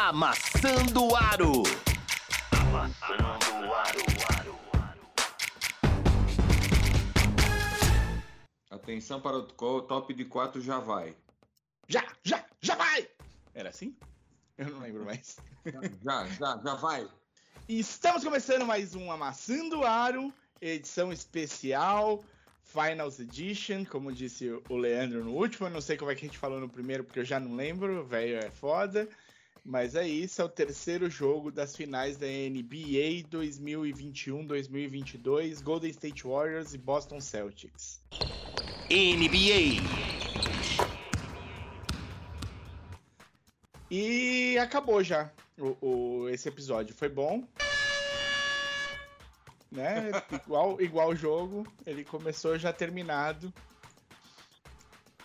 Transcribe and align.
Amassando 0.00 1.16
Aro. 1.16 1.64
Amassando 2.52 3.74
Aro. 3.74 4.58
Atenção 8.70 9.20
para 9.20 9.38
o 9.38 9.82
top 9.82 10.14
de 10.14 10.24
4 10.24 10.60
já 10.60 10.78
vai. 10.78 11.16
Já, 11.88 12.06
já, 12.22 12.46
já 12.60 12.76
vai! 12.76 13.08
Era 13.52 13.70
assim? 13.70 13.96
Eu 14.56 14.70
não 14.70 14.78
lembro 14.78 15.04
mais. 15.04 15.36
Já, 16.00 16.26
já, 16.28 16.60
já 16.64 16.74
vai. 16.76 17.08
Estamos 17.68 18.22
começando 18.22 18.64
mais 18.64 18.94
um 18.94 19.10
Amassando 19.10 19.82
Aro, 19.82 20.32
edição 20.60 21.12
especial, 21.12 22.22
Finals 22.62 23.18
Edition, 23.18 23.84
como 23.84 24.12
disse 24.12 24.48
o 24.68 24.76
Leandro 24.76 25.24
no 25.24 25.32
último. 25.32 25.66
Eu 25.66 25.72
não 25.72 25.80
sei 25.80 25.96
como 25.96 26.12
é 26.12 26.14
que 26.14 26.24
a 26.24 26.28
gente 26.28 26.38
falou 26.38 26.60
no 26.60 26.68
primeiro, 26.68 27.02
porque 27.02 27.18
eu 27.18 27.24
já 27.24 27.40
não 27.40 27.56
lembro, 27.56 28.04
velho 28.04 28.38
é 28.38 28.48
foda. 28.48 29.08
Mas 29.68 29.94
é 29.94 30.08
isso, 30.08 30.40
é 30.40 30.44
o 30.46 30.48
terceiro 30.48 31.10
jogo 31.10 31.52
das 31.52 31.76
finais 31.76 32.16
da 32.16 32.26
NBA 32.26 33.28
2021-2022, 33.30 35.62
Golden 35.62 35.90
State 35.90 36.26
Warriors 36.26 36.72
e 36.72 36.78
Boston 36.78 37.20
Celtics. 37.20 38.00
NBA. 38.90 39.82
E 43.90 44.56
acabou 44.56 45.04
já 45.04 45.30
o, 45.58 45.76
o, 45.86 46.30
esse 46.30 46.48
episódio. 46.48 46.94
Foi 46.94 47.10
bom. 47.10 47.46
Né? 49.70 50.12
igual, 50.32 50.80
igual 50.80 51.10
o 51.10 51.14
jogo. 51.14 51.70
Ele 51.84 52.04
começou 52.04 52.58
já 52.58 52.72
terminado. 52.72 53.52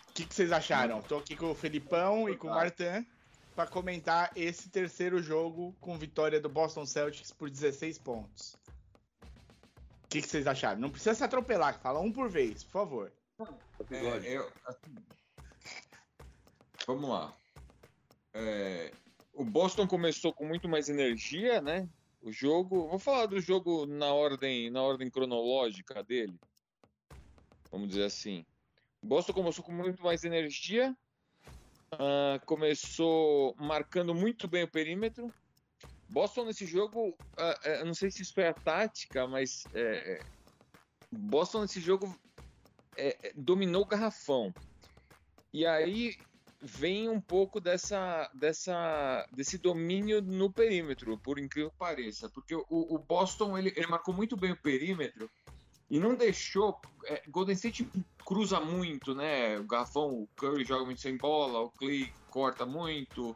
O 0.10 0.14
que, 0.14 0.26
que 0.26 0.36
vocês 0.36 0.52
acharam? 0.52 1.02
Tô 1.02 1.20
aqui 1.20 1.34
com 1.34 1.50
o 1.50 1.56
Felipão 1.56 2.28
e 2.28 2.36
com 2.36 2.50
o 2.50 2.52
Martin 2.52 3.06
para 3.56 3.68
comentar 3.70 4.32
esse 4.36 4.70
terceiro 4.70 5.22
jogo 5.22 5.76
com 5.80 5.98
vitória 5.98 6.40
do 6.40 6.50
Boston 6.50 6.86
Celtics 6.86 7.32
por 7.32 7.50
16 7.50 8.00
pontos. 8.00 8.56
O 10.04 10.08
que, 10.10 10.22
que 10.22 10.28
vocês 10.28 10.48
acharam? 10.48 10.80
Não 10.80 10.90
precisa 10.90 11.16
se 11.16 11.24
atropelar, 11.24 11.80
fala 11.80 12.00
um 12.00 12.12
por 12.12 12.30
vez, 12.30 12.64
por 12.64 12.72
favor. 12.72 13.12
É, 13.90 14.38
eu, 14.38 14.52
assim, 14.66 14.96
vamos 16.86 17.10
lá. 17.10 17.36
É, 18.34 18.92
o 19.34 19.44
Boston 19.44 19.88
começou 19.88 20.34
com 20.34 20.46
muito 20.46 20.68
mais 20.68 20.90
energia, 20.90 21.62
né? 21.62 21.90
O 22.22 22.32
jogo, 22.32 22.88
vou 22.88 23.00
falar 23.00 23.26
do 23.26 23.40
jogo 23.40 23.86
na 23.86 24.14
ordem, 24.14 24.70
na 24.70 24.82
ordem 24.82 25.10
cronológica 25.10 26.04
dele. 26.04 26.40
Vamos 27.72 27.90
dizer 27.90 28.06
assim. 28.06 28.46
O 29.02 29.08
Boston 29.08 29.34
começou 29.34 29.64
com 29.64 29.74
muito 29.74 30.02
mais 30.02 30.24
energia, 30.24 30.96
uh, 31.94 32.46
começou 32.46 33.56
marcando 33.58 34.14
muito 34.14 34.48
bem 34.48 34.64
o 34.64 34.68
perímetro. 34.68 35.34
Boston 36.10 36.46
nesse 36.46 36.66
jogo, 36.66 37.10
uh, 37.10 37.86
não 37.86 37.94
sei 37.94 38.12
se 38.12 38.22
isso 38.22 38.34
foi 38.34 38.48
a 38.48 38.54
tática, 38.54 39.28
mas 39.28 39.64
é, 39.74 40.24
Boston 41.12 41.62
nesse 41.62 41.80
jogo 41.80 42.16
é, 42.96 43.32
dominou 43.36 43.82
o 43.82 43.88
garrafão. 43.88 44.54
E 45.52 45.66
aí 45.66 46.16
vem 46.62 47.10
um 47.10 47.20
pouco 47.20 47.60
dessa, 47.60 48.30
dessa, 48.34 49.28
desse 49.34 49.58
domínio 49.58 50.22
no 50.22 50.52
perímetro, 50.52 51.18
por 51.18 51.38
incrível 51.38 51.70
que 51.70 51.78
pareça. 51.78 52.30
Porque 52.30 52.56
o, 52.56 52.66
o 52.70 52.98
Boston 52.98 53.58
ele, 53.58 53.74
ele, 53.76 53.88
marcou 53.88 54.14
muito 54.14 54.38
bem 54.38 54.52
o 54.52 54.62
perímetro 54.62 55.30
e 55.94 56.00
não 56.00 56.16
deixou. 56.16 56.82
É, 57.06 57.22
Golden 57.30 57.54
State 57.54 57.88
cruza 58.26 58.60
muito, 58.60 59.14
né? 59.14 59.60
O 59.60 59.64
garrafão, 59.64 60.24
o 60.24 60.28
Curry 60.36 60.66
joga 60.66 60.86
muito 60.86 61.00
sem 61.00 61.16
bola, 61.16 61.60
o 61.60 61.70
Clay 61.70 62.12
corta 62.32 62.66
muito. 62.66 63.36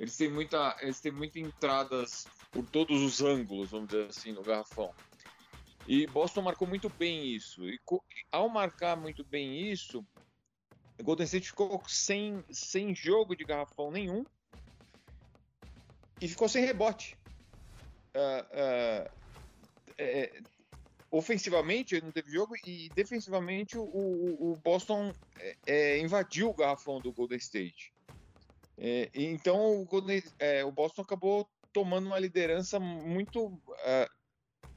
Eles 0.00 0.16
têm, 0.16 0.30
muita, 0.30 0.74
eles 0.80 1.00
têm 1.00 1.12
muitas 1.12 1.42
entradas 1.42 2.26
por 2.50 2.64
todos 2.64 3.02
os 3.02 3.20
ângulos, 3.20 3.72
vamos 3.72 3.88
dizer 3.88 4.08
assim, 4.08 4.32
no 4.32 4.42
garrafão. 4.42 4.90
E 5.86 6.06
Boston 6.06 6.40
marcou 6.40 6.66
muito 6.66 6.88
bem 6.88 7.26
isso. 7.26 7.68
E 7.68 7.78
ao 8.32 8.48
marcar 8.48 8.96
muito 8.96 9.22
bem 9.22 9.70
isso, 9.70 10.02
Golden 11.02 11.26
State 11.26 11.48
ficou 11.48 11.82
sem, 11.86 12.42
sem 12.50 12.94
jogo 12.94 13.36
de 13.36 13.44
garrafão 13.44 13.90
nenhum 13.90 14.24
e 16.22 16.26
ficou 16.26 16.48
sem 16.48 16.64
rebote. 16.64 17.18
Uh, 18.14 19.04
uh, 19.04 19.10
é, 19.98 20.40
ofensivamente 21.10 22.00
não 22.00 22.12
teve 22.12 22.30
jogo 22.30 22.54
e 22.66 22.88
defensivamente 22.94 23.78
o, 23.78 23.82
o, 23.82 24.58
Boston 24.62 25.12
é, 25.38 25.56
é, 25.66 25.98
invadiu 25.98 26.50
o 26.50 26.54
garrafão 26.54 27.00
do 27.00 27.12
Golden 27.12 27.38
State. 27.38 27.92
É, 28.76 29.10
então 29.14 29.80
o, 29.80 29.84
Golden, 29.84 30.22
é, 30.38 30.64
o, 30.64 30.70
Boston 30.70 31.02
acabou 31.02 31.48
tomando 31.72 32.06
uma 32.06 32.18
liderança 32.18 32.78
muito. 32.78 33.46
Uh, 33.46 34.18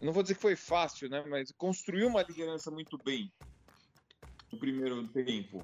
não 0.01 0.13
vou 0.13 0.23
dizer 0.23 0.35
que 0.35 0.41
foi 0.41 0.55
fácil, 0.55 1.09
né? 1.09 1.23
Mas 1.27 1.51
construiu 1.51 2.07
uma 2.07 2.23
liderança 2.23 2.71
muito 2.71 2.97
bem 2.97 3.31
no 4.51 4.57
primeiro 4.57 5.07
tempo. 5.09 5.63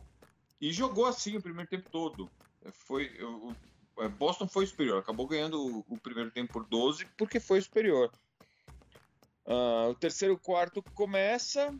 E 0.59 0.71
jogou 0.71 1.05
assim 1.05 1.37
o 1.37 1.41
primeiro 1.41 1.69
tempo 1.69 1.89
todo. 1.89 2.29
Foi, 2.71 3.11
o, 3.21 3.55
o 3.95 4.09
Boston 4.09 4.47
foi 4.47 4.65
superior, 4.65 4.99
acabou 4.99 5.27
ganhando 5.27 5.83
o, 5.87 5.97
primeiro 5.99 6.29
tempo 6.31 6.53
por 6.53 6.65
12 6.65 7.05
porque 7.17 7.39
foi 7.39 7.61
superior. 7.61 8.11
Uh, 9.47 9.91
o 9.91 9.95
terceiro 9.95 10.37
quarto 10.37 10.83
começa 10.93 11.73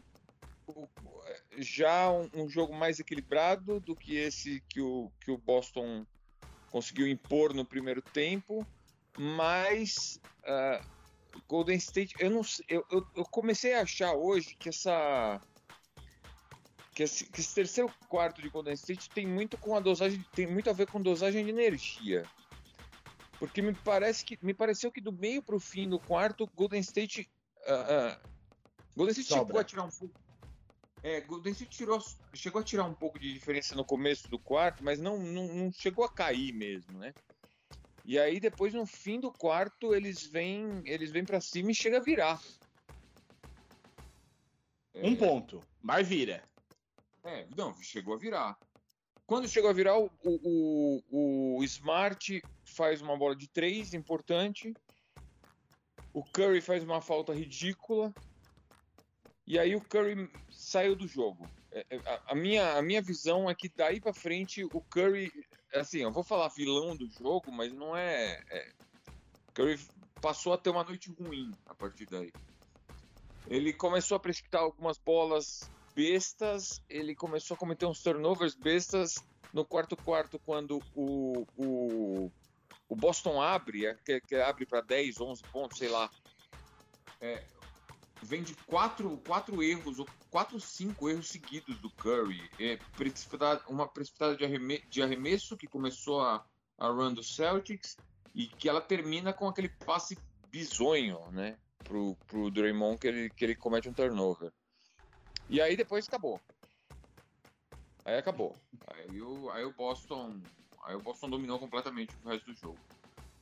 já 1.57 2.09
um, 2.09 2.29
um, 2.33 2.49
jogo 2.49 2.73
mais 2.73 2.97
equilibrado 2.97 3.81
do 3.81 3.93
que 3.93 4.15
esse 4.15 4.63
que 4.69 4.79
o, 4.79 5.11
que 5.19 5.31
o 5.31 5.37
Boston 5.37 6.05
conseguiu 6.71 7.07
impor 7.07 7.53
no 7.53 7.65
primeiro 7.65 8.01
tempo, 8.01 8.65
mas 9.17 10.19
uh, 10.43 10.81
Golden 11.45 11.75
State, 11.75 12.15
eu 12.19 12.29
não 12.29 12.41
eu, 12.69 12.85
eu, 12.89 13.05
eu 13.15 13.25
comecei 13.25 13.73
a 13.73 13.81
achar 13.81 14.13
hoje 14.13 14.55
que 14.55 14.69
essa 14.69 15.41
que 16.93 17.03
esse, 17.03 17.25
que 17.25 17.41
esse, 17.41 17.53
terceiro 17.53 17.91
quarto 18.07 18.41
de 18.41 18.49
Golden 18.49 18.73
State 18.73 19.09
tem 19.09 19.27
muito 19.27 19.57
com 19.57 19.75
a 19.75 19.79
dosagem, 19.79 20.25
tem 20.33 20.47
muito 20.47 20.69
a 20.69 20.73
ver 20.73 20.87
com 20.87 21.01
dosagem 21.01 21.43
de 21.43 21.51
energia. 21.51 22.23
Porque 23.37 23.61
me 23.61 23.73
parece 23.73 24.25
que 24.25 24.39
me 24.41 24.53
pareceu 24.53 24.91
que 24.91 24.99
do 24.99 25.11
meio 25.11 25.43
para 25.43 25.55
o 25.55 25.59
fim 25.59 25.87
do 25.87 25.99
quarto, 25.99 26.49
Golden 26.55 26.79
State 26.79 27.29
uh, 27.67 28.15
uh, 28.15 28.29
Golden 28.95 29.11
State 29.11 29.29
Sobra. 29.29 29.45
chegou 29.45 29.59
a 29.59 29.63
tirar 29.63 29.83
um 29.83 29.89
pouco 29.89 30.27
é, 31.03 31.21
Golden 31.21 31.53
State 31.53 31.77
tirou, 31.77 32.03
chegou 32.33 32.59
a 32.61 32.63
tirar 32.63 32.83
um 32.85 32.93
pouco 32.93 33.19
de 33.19 33.31
diferença 33.31 33.75
no 33.75 33.85
começo 33.85 34.27
do 34.29 34.39
quarto, 34.39 34.83
mas 34.83 34.99
não, 34.99 35.17
não, 35.17 35.47
não 35.53 35.71
chegou 35.71 36.03
a 36.03 36.11
cair 36.11 36.51
mesmo, 36.53 36.97
né? 36.97 37.13
E 38.03 38.17
aí 38.17 38.39
depois 38.39 38.73
no 38.73 38.85
fim 38.85 39.19
do 39.19 39.31
quarto 39.31 39.93
eles 39.93 40.25
vêm 40.25 40.81
eles 40.85 41.11
vêm 41.11 41.23
para 41.23 41.41
cima 41.41 41.71
e 41.71 41.75
chega 41.75 41.97
a 41.97 42.01
virar. 42.01 42.41
Um 44.95 45.13
é... 45.13 45.15
ponto, 45.15 45.61
mas 45.81 46.07
vira. 46.07 46.43
É, 47.23 47.47
não, 47.55 47.73
chegou 47.81 48.15
a 48.15 48.17
virar. 48.17 48.57
Quando 49.25 49.47
chegou 49.47 49.69
a 49.69 49.73
virar, 49.73 49.97
o, 49.99 50.09
o, 50.23 51.57
o 51.57 51.63
Smart 51.65 52.41
faz 52.63 53.01
uma 53.01 53.17
bola 53.17 53.35
de 53.35 53.47
três 53.49 53.93
importante. 53.93 54.73
O 56.17 56.23
Curry 56.23 56.61
faz 56.61 56.83
uma 56.83 56.99
falta 56.99 57.31
ridícula. 57.31 58.11
E 59.45 59.59
aí 59.59 59.75
o 59.75 59.81
Curry 59.81 60.27
saiu 60.49 60.95
do 60.95 61.07
jogo. 61.07 61.47
É, 61.71 61.85
é, 61.91 62.21
a, 62.25 62.33
minha, 62.33 62.73
a 62.75 62.81
minha 62.81 63.03
visão 63.03 63.47
é 63.47 63.53
que 63.53 63.69
daí 63.69 64.01
para 64.01 64.11
frente 64.15 64.63
o 64.63 64.81
Curry, 64.81 65.31
assim, 65.75 65.99
eu 65.99 66.11
vou 66.11 66.23
falar 66.23 66.47
vilão 66.47 66.95
do 66.95 67.07
jogo, 67.07 67.51
mas 67.51 67.71
não 67.71 67.95
é, 67.95 68.43
é 68.49 68.73
Curry 69.53 69.79
passou 70.19 70.53
a 70.53 70.57
ter 70.57 70.71
uma 70.71 70.83
noite 70.83 71.11
ruim 71.11 71.51
a 71.67 71.75
partir 71.75 72.07
daí. 72.07 72.33
Ele 73.45 73.71
começou 73.71 74.17
a 74.17 74.19
precipitar 74.19 74.63
algumas 74.63 74.97
bolas 74.97 75.69
bestas, 75.95 76.81
ele 76.89 77.13
começou 77.13 77.53
a 77.53 77.59
cometer 77.59 77.85
uns 77.85 78.01
turnovers 78.01 78.55
bestas 78.55 79.23
no 79.53 79.63
quarto 79.63 79.95
quarto, 79.95 80.39
quando 80.39 80.81
o, 80.95 81.45
o, 81.55 82.31
o 82.89 82.95
Boston 82.95 83.41
abre, 83.41 83.85
é, 83.85 83.93
que, 83.95 84.19
que 84.21 84.35
abre 84.35 84.65
para 84.65 84.81
10, 84.81 85.19
11 85.19 85.43
pontos, 85.43 85.77
sei 85.77 85.89
lá. 85.89 86.09
É, 87.19 87.43
vem 88.21 88.43
de 88.43 88.55
quatro, 88.55 89.17
quatro 89.25 89.61
erros, 89.61 89.99
ou 89.99 90.07
quatro, 90.29 90.59
cinco 90.59 91.09
erros 91.09 91.27
seguidos 91.27 91.77
do 91.79 91.89
Curry. 91.91 92.49
É, 92.59 92.77
precipitada, 92.95 93.63
uma 93.67 93.87
precipitada 93.87 94.35
de, 94.35 94.45
arremesso, 94.45 94.83
de 94.89 95.01
arremesso 95.01 95.57
que 95.57 95.67
começou 95.67 96.21
a, 96.21 96.45
a 96.77 96.87
run 96.87 97.13
do 97.13 97.23
Celtics 97.23 97.97
e 98.33 98.47
que 98.47 98.69
ela 98.69 98.81
termina 98.81 99.33
com 99.33 99.47
aquele 99.47 99.69
passe 99.69 100.17
bizonho, 100.49 101.29
né? 101.31 101.57
Pro, 101.83 102.15
pro 102.27 102.51
Draymond 102.51 102.97
que 102.97 103.07
ele, 103.07 103.29
que 103.29 103.45
ele 103.45 103.55
comete 103.55 103.87
um 103.87 103.93
turnover. 103.93 104.51
E 105.49 105.61
aí 105.61 105.77
depois 105.77 106.07
acabou. 106.07 106.39
Aí 108.03 108.17
acabou. 108.17 108.55
Aí 108.87 109.21
o, 109.21 109.49
aí 109.51 109.65
o 109.65 109.73
Boston. 109.73 110.41
Aí 110.87 110.95
o 110.95 111.01
Boston 111.01 111.29
dominou 111.29 111.59
completamente 111.59 112.15
o 112.23 112.29
resto 112.29 112.45
do 112.45 112.57
jogo. 112.57 112.79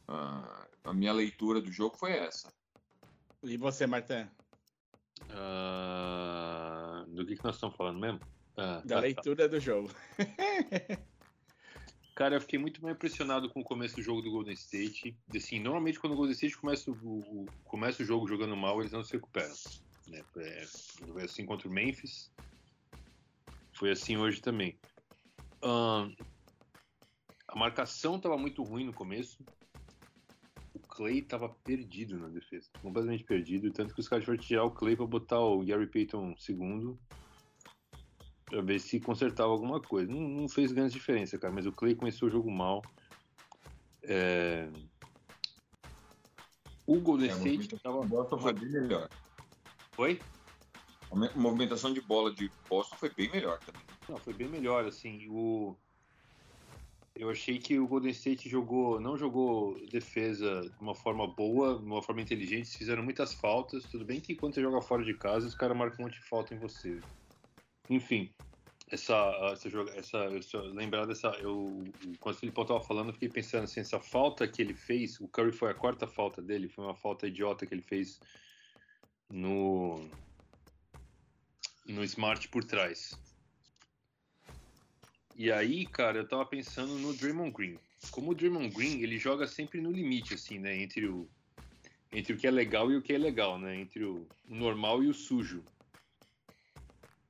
Uh, 0.10 0.68
a 0.84 0.94
minha 0.94 1.14
leitura 1.14 1.62
do 1.62 1.72
jogo 1.72 1.96
foi 1.96 2.14
essa. 2.14 2.52
E 3.44 3.56
você, 3.56 3.86
Martin? 3.86 4.28
Uh, 5.30 7.06
do 7.08 7.24
que, 7.24 7.36
que 7.36 7.44
nós 7.44 7.54
estamos 7.56 7.76
falando 7.76 8.00
mesmo? 8.00 8.20
Uh, 8.54 8.82
da 8.88 8.96
tá, 8.96 9.00
leitura 9.00 9.44
tá. 9.44 9.56
do 9.56 9.60
jogo. 9.60 9.92
Cara, 12.16 12.36
eu 12.36 12.42
fiquei 12.42 12.58
muito 12.58 12.82
mais 12.82 12.96
impressionado 12.96 13.48
com 13.50 13.60
o 13.60 13.64
começo 13.64 13.96
do 13.98 14.02
jogo 14.02 14.24
do 14.24 14.32
Golden 14.32 14.54
State. 14.54 15.16
Assim, 15.36 15.60
normalmente 15.60 16.00
quando 16.00 16.14
o 16.14 16.16
Golden 16.16 16.34
State 16.34 16.58
começa 16.58 16.90
o, 16.90 16.96
o, 16.96 17.46
começa 17.66 18.02
o 18.02 18.06
jogo 18.06 18.28
jogando 18.28 18.58
mal, 18.58 18.80
eles 18.80 18.92
não 18.92 19.04
se 19.04 19.14
recuperam. 19.14 19.54
Né? 20.08 20.24
É, 20.38 20.66
foi 20.66 21.24
assim 21.24 21.46
contra 21.46 21.68
o 21.68 21.72
Memphis. 21.72 22.32
Foi 23.74 23.92
assim 23.92 24.18
hoje 24.18 24.42
também. 24.42 24.80
A 27.48 27.58
marcação 27.58 28.16
estava 28.16 28.38
muito 28.38 28.64
ruim 28.64 28.86
no 28.86 28.94
começo. 28.94 29.44
O 30.74 30.80
Clay 30.80 31.20
estava 31.20 31.50
perdido 31.50 32.18
na 32.18 32.28
defesa, 32.28 32.70
completamente 32.82 33.24
perdido. 33.24 33.72
Tanto 33.72 33.94
que 33.94 34.00
os 34.00 34.08
caras 34.08 34.24
tiveram 34.24 34.42
que 34.42 34.48
tirar 34.48 34.64
o 34.64 34.72
Clay 34.72 34.96
para 34.96 35.06
botar 35.06 35.40
o 35.40 35.64
Gary 35.64 35.88
Payton 35.88 36.36
segundo 36.38 37.00
pra 38.46 38.62
ver 38.62 38.80
se 38.80 39.00
consertava 39.00 39.52
alguma 39.52 39.82
coisa. 39.82 40.12
Não, 40.12 40.22
não, 40.22 40.48
fez 40.48 40.72
grande 40.72 40.94
diferença, 40.94 41.38
cara, 41.38 41.54
mas 41.54 41.66
o 41.66 41.72
Clay 41.72 41.96
começou 41.96 42.28
o 42.28 42.32
jogo 42.32 42.50
mal. 42.52 42.82
É... 44.04 44.70
O 46.86 47.00
Golden 47.00 47.30
é, 47.30 47.34
State 47.34 47.80
tava... 47.80 48.04
Boston 48.04 48.38
foi 48.38 48.54
bem 48.54 48.70
melhor. 48.70 49.10
Foi? 49.92 50.20
A 51.12 51.16
movimentação 51.40 51.94
de 51.94 52.02
bola 52.02 52.34
de 52.34 52.52
Boston 52.70 52.96
foi 52.98 53.10
bem 53.10 53.30
melhor 53.32 53.60
também. 53.60 53.82
Não, 54.08 54.18
foi 54.18 54.34
bem 54.34 54.48
melhor, 54.48 54.86
assim, 54.86 55.28
o... 55.30 55.76
Eu 57.16 57.30
achei 57.30 57.58
que 57.58 57.80
o 57.80 57.88
Golden 57.88 58.12
State 58.12 58.50
jogou, 58.50 59.00
não 59.00 59.18
jogou 59.18 59.80
defesa 59.88 60.62
de 60.62 60.82
uma 60.82 60.94
forma 60.94 61.26
boa, 61.26 61.80
de 61.80 61.86
uma 61.86 62.02
forma 62.02 62.22
inteligente, 62.22 62.78
fizeram 62.78 63.04
muitas 63.04 63.34
faltas. 63.34 63.86
Tudo 63.86 64.04
bem 64.04 64.20
que 64.20 64.36
quando 64.36 64.54
você 64.54 64.62
joga 64.62 64.82
fora 64.82 65.04
de 65.04 65.14
casa, 65.14 65.48
os 65.48 65.56
caras 65.56 65.78
marcam 65.78 66.00
um 66.00 66.08
monte 66.08 66.20
de 66.20 66.28
falta 66.28 66.54
em 66.54 66.58
você. 66.60 67.00
Enfim, 67.90 68.30
essa, 68.90 69.16
essa, 69.54 69.70
essa, 69.96 70.18
essa 70.26 70.58
lembrar 70.62 71.06
dessa, 71.06 71.30
eu, 71.40 71.86
quando 72.20 72.36
o 72.36 72.38
Felipe 72.38 72.62
estava 72.62 72.82
falando, 72.82 73.08
eu 73.08 73.14
fiquei 73.14 73.30
pensando 73.30 73.64
assim, 73.64 73.80
essa 73.80 74.00
falta 74.00 74.48
que 74.48 74.62
ele 74.62 74.74
fez, 74.74 75.20
o 75.22 75.28
Curry 75.30 75.54
foi 75.54 75.72
a 75.72 75.74
quarta 75.74 76.06
falta 76.06 76.42
dele, 76.42 76.68
foi 76.68 76.84
uma 76.84 76.96
falta 76.96 77.28
idiota 77.28 77.66
que 77.66 77.74
ele 77.74 77.82
fez 77.82 78.20
no 79.30 80.00
no 81.88 82.04
Smart 82.04 82.48
por 82.50 82.64
trás. 82.64 83.18
E 85.36 85.52
aí, 85.52 85.86
cara, 85.86 86.20
eu 86.20 86.28
tava 86.28 86.46
pensando 86.46 86.98
no 86.98 87.14
Draymond 87.14 87.52
Green. 87.52 87.78
Como 88.10 88.32
o 88.32 88.36
Draymond 88.36 88.70
Green, 88.70 89.02
ele 89.02 89.18
joga 89.18 89.46
sempre 89.46 89.82
no 89.82 89.92
limite, 89.92 90.34
assim, 90.34 90.60
né, 90.60 90.82
entre 90.82 91.08
o 91.08 91.28
entre 92.12 92.32
o 92.32 92.38
que 92.38 92.48
é 92.48 92.52
legal 92.52 92.90
e 92.90 92.96
o 92.96 93.02
que 93.02 93.12
é 93.12 93.18
legal, 93.18 93.60
né, 93.60 93.76
entre 93.76 94.06
o 94.06 94.26
normal 94.48 95.04
e 95.04 95.08
o 95.10 95.14
sujo. 95.14 95.66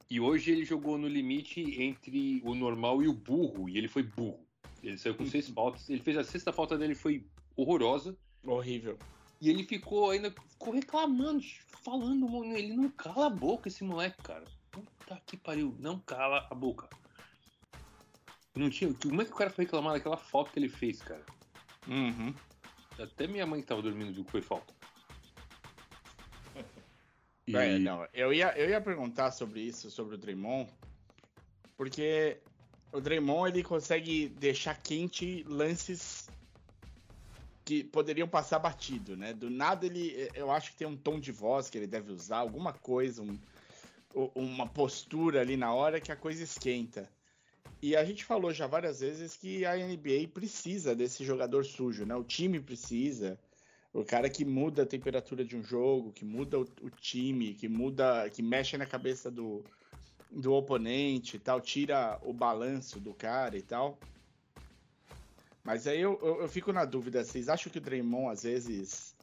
E 0.08 0.20
hoje 0.20 0.52
ele 0.52 0.64
jogou 0.64 0.98
no 0.98 1.08
limite 1.08 1.82
entre 1.82 2.40
o 2.44 2.54
normal 2.54 3.02
e 3.02 3.08
o 3.08 3.14
burro, 3.14 3.68
e 3.68 3.78
ele 3.78 3.88
foi 3.88 4.04
burro. 4.04 4.46
Ele 4.84 4.98
saiu 4.98 5.16
com 5.16 5.26
seis 5.26 5.50
faltas. 5.50 5.90
Ele 5.90 6.00
fez 6.00 6.16
a 6.16 6.24
sexta 6.24 6.54
falta 6.54 6.78
dele, 6.78 6.94
foi 6.94 7.26
horrorosa. 7.56 8.16
Horrível. 8.44 9.00
E 9.42 9.50
ele 9.50 9.64
ficou 9.64 10.12
ainda 10.12 10.30
ficou 10.30 10.74
reclamando, 10.74 11.44
falando, 11.84 12.30
mano, 12.30 12.56
ele 12.56 12.76
não 12.76 12.90
cala 12.90 13.26
a 13.26 13.30
boca, 13.30 13.68
esse 13.68 13.84
moleque, 13.84 14.22
cara. 14.22 14.46
Puta 14.70 15.20
que 15.26 15.36
pariu, 15.36 15.76
não 15.80 16.00
cala 16.00 16.48
a 16.52 16.54
boca. 16.54 16.88
Não 18.56 18.70
tinha. 18.70 18.94
Como 18.94 19.22
é 19.22 19.26
que 19.26 19.32
o 19.32 19.36
cara 19.36 19.50
foi 19.50 19.66
reclamar 19.66 19.94
daquela 19.94 20.18
falta 20.18 20.52
que 20.52 20.60
ele 20.60 20.70
fez, 20.70 21.02
cara? 21.02 21.26
Uhum. 21.88 22.34
Até 22.98 23.28
minha 23.28 23.46
mãe 23.46 23.62
que 23.62 23.68
tava 23.68 23.82
dormindo 23.82 24.14
viu 24.14 24.24
que 24.24 24.32
foi 24.32 24.42
falta. 24.42 24.74
E... 27.48 27.56
É, 27.56 27.78
não, 27.78 28.08
eu 28.12 28.34
ia, 28.34 28.58
eu 28.58 28.68
ia 28.68 28.82
perguntar 28.82 29.30
sobre 29.30 29.62
isso, 29.62 29.92
sobre 29.92 30.16
o 30.16 30.18
Draymond, 30.18 30.68
porque 31.78 32.40
o 32.92 33.00
Draymond 33.00 33.52
ele 33.52 33.62
consegue 33.62 34.30
deixar 34.30 34.82
quente 34.82 35.44
lances 35.48 36.28
que 37.64 37.84
poderiam 37.84 38.28
passar 38.28 38.58
batido, 38.58 39.16
né? 39.16 39.32
Do 39.32 39.52
nada 39.52 39.86
ele, 39.86 40.28
eu 40.34 40.50
acho 40.50 40.72
que 40.72 40.78
tem 40.78 40.88
um 40.88 40.98
tom 40.98 41.20
de 41.20 41.32
voz 41.32 41.70
que 41.70 41.78
ele 41.78 41.86
deve 41.86 42.12
usar, 42.12 42.38
alguma 42.38 42.74
coisa, 42.74 43.22
um, 43.22 43.38
uma 44.34 44.68
postura 44.68 45.42
ali 45.42 45.56
na 45.58 45.74
hora 45.74 46.02
que 46.02 46.12
a 46.12 46.16
coisa 46.16 46.44
esquenta. 46.44 47.08
E 47.82 47.96
a 47.96 48.04
gente 48.04 48.26
falou 48.26 48.52
já 48.54 48.68
várias 48.68 49.00
vezes 49.00 49.36
que 49.36 49.66
a 49.66 49.76
NBA 49.76 50.30
precisa 50.34 50.96
desse 50.96 51.24
jogador 51.24 51.64
sujo, 51.64 52.06
né? 52.06 52.16
O 52.16 52.24
time 52.24 52.60
precisa 52.60 53.38
o 53.94 54.04
cara 54.04 54.30
que 54.30 54.44
muda 54.44 54.84
a 54.84 54.86
temperatura 54.86 55.46
de 55.46 55.56
um 55.56 55.64
jogo, 55.64 56.12
que 56.12 56.26
muda 56.26 56.60
o, 56.60 56.64
o 56.82 56.90
time, 56.90 57.54
que 57.54 57.70
muda, 57.70 58.30
que 58.30 58.42
mexe 58.42 58.78
na 58.78 58.86
cabeça 58.86 59.32
do, 59.32 59.64
do 60.30 60.54
oponente 60.54 61.38
e 61.38 61.40
tal, 61.40 61.62
tira 61.62 62.20
o 62.22 62.34
balanço 62.34 63.00
do 63.00 63.14
cara 63.14 63.58
e 63.58 63.62
tal. 63.62 63.98
Mas 65.64 65.88
aí 65.88 66.02
eu, 66.02 66.20
eu, 66.22 66.42
eu, 66.42 66.50
fico 66.50 66.74
na 66.74 66.84
dúvida, 66.86 67.24
vocês 67.24 67.48
acham 67.48 67.72
que 67.72 67.78
o 67.78 67.82
Draymond 67.82 68.32
às 68.32 68.44
vezes 68.44 69.16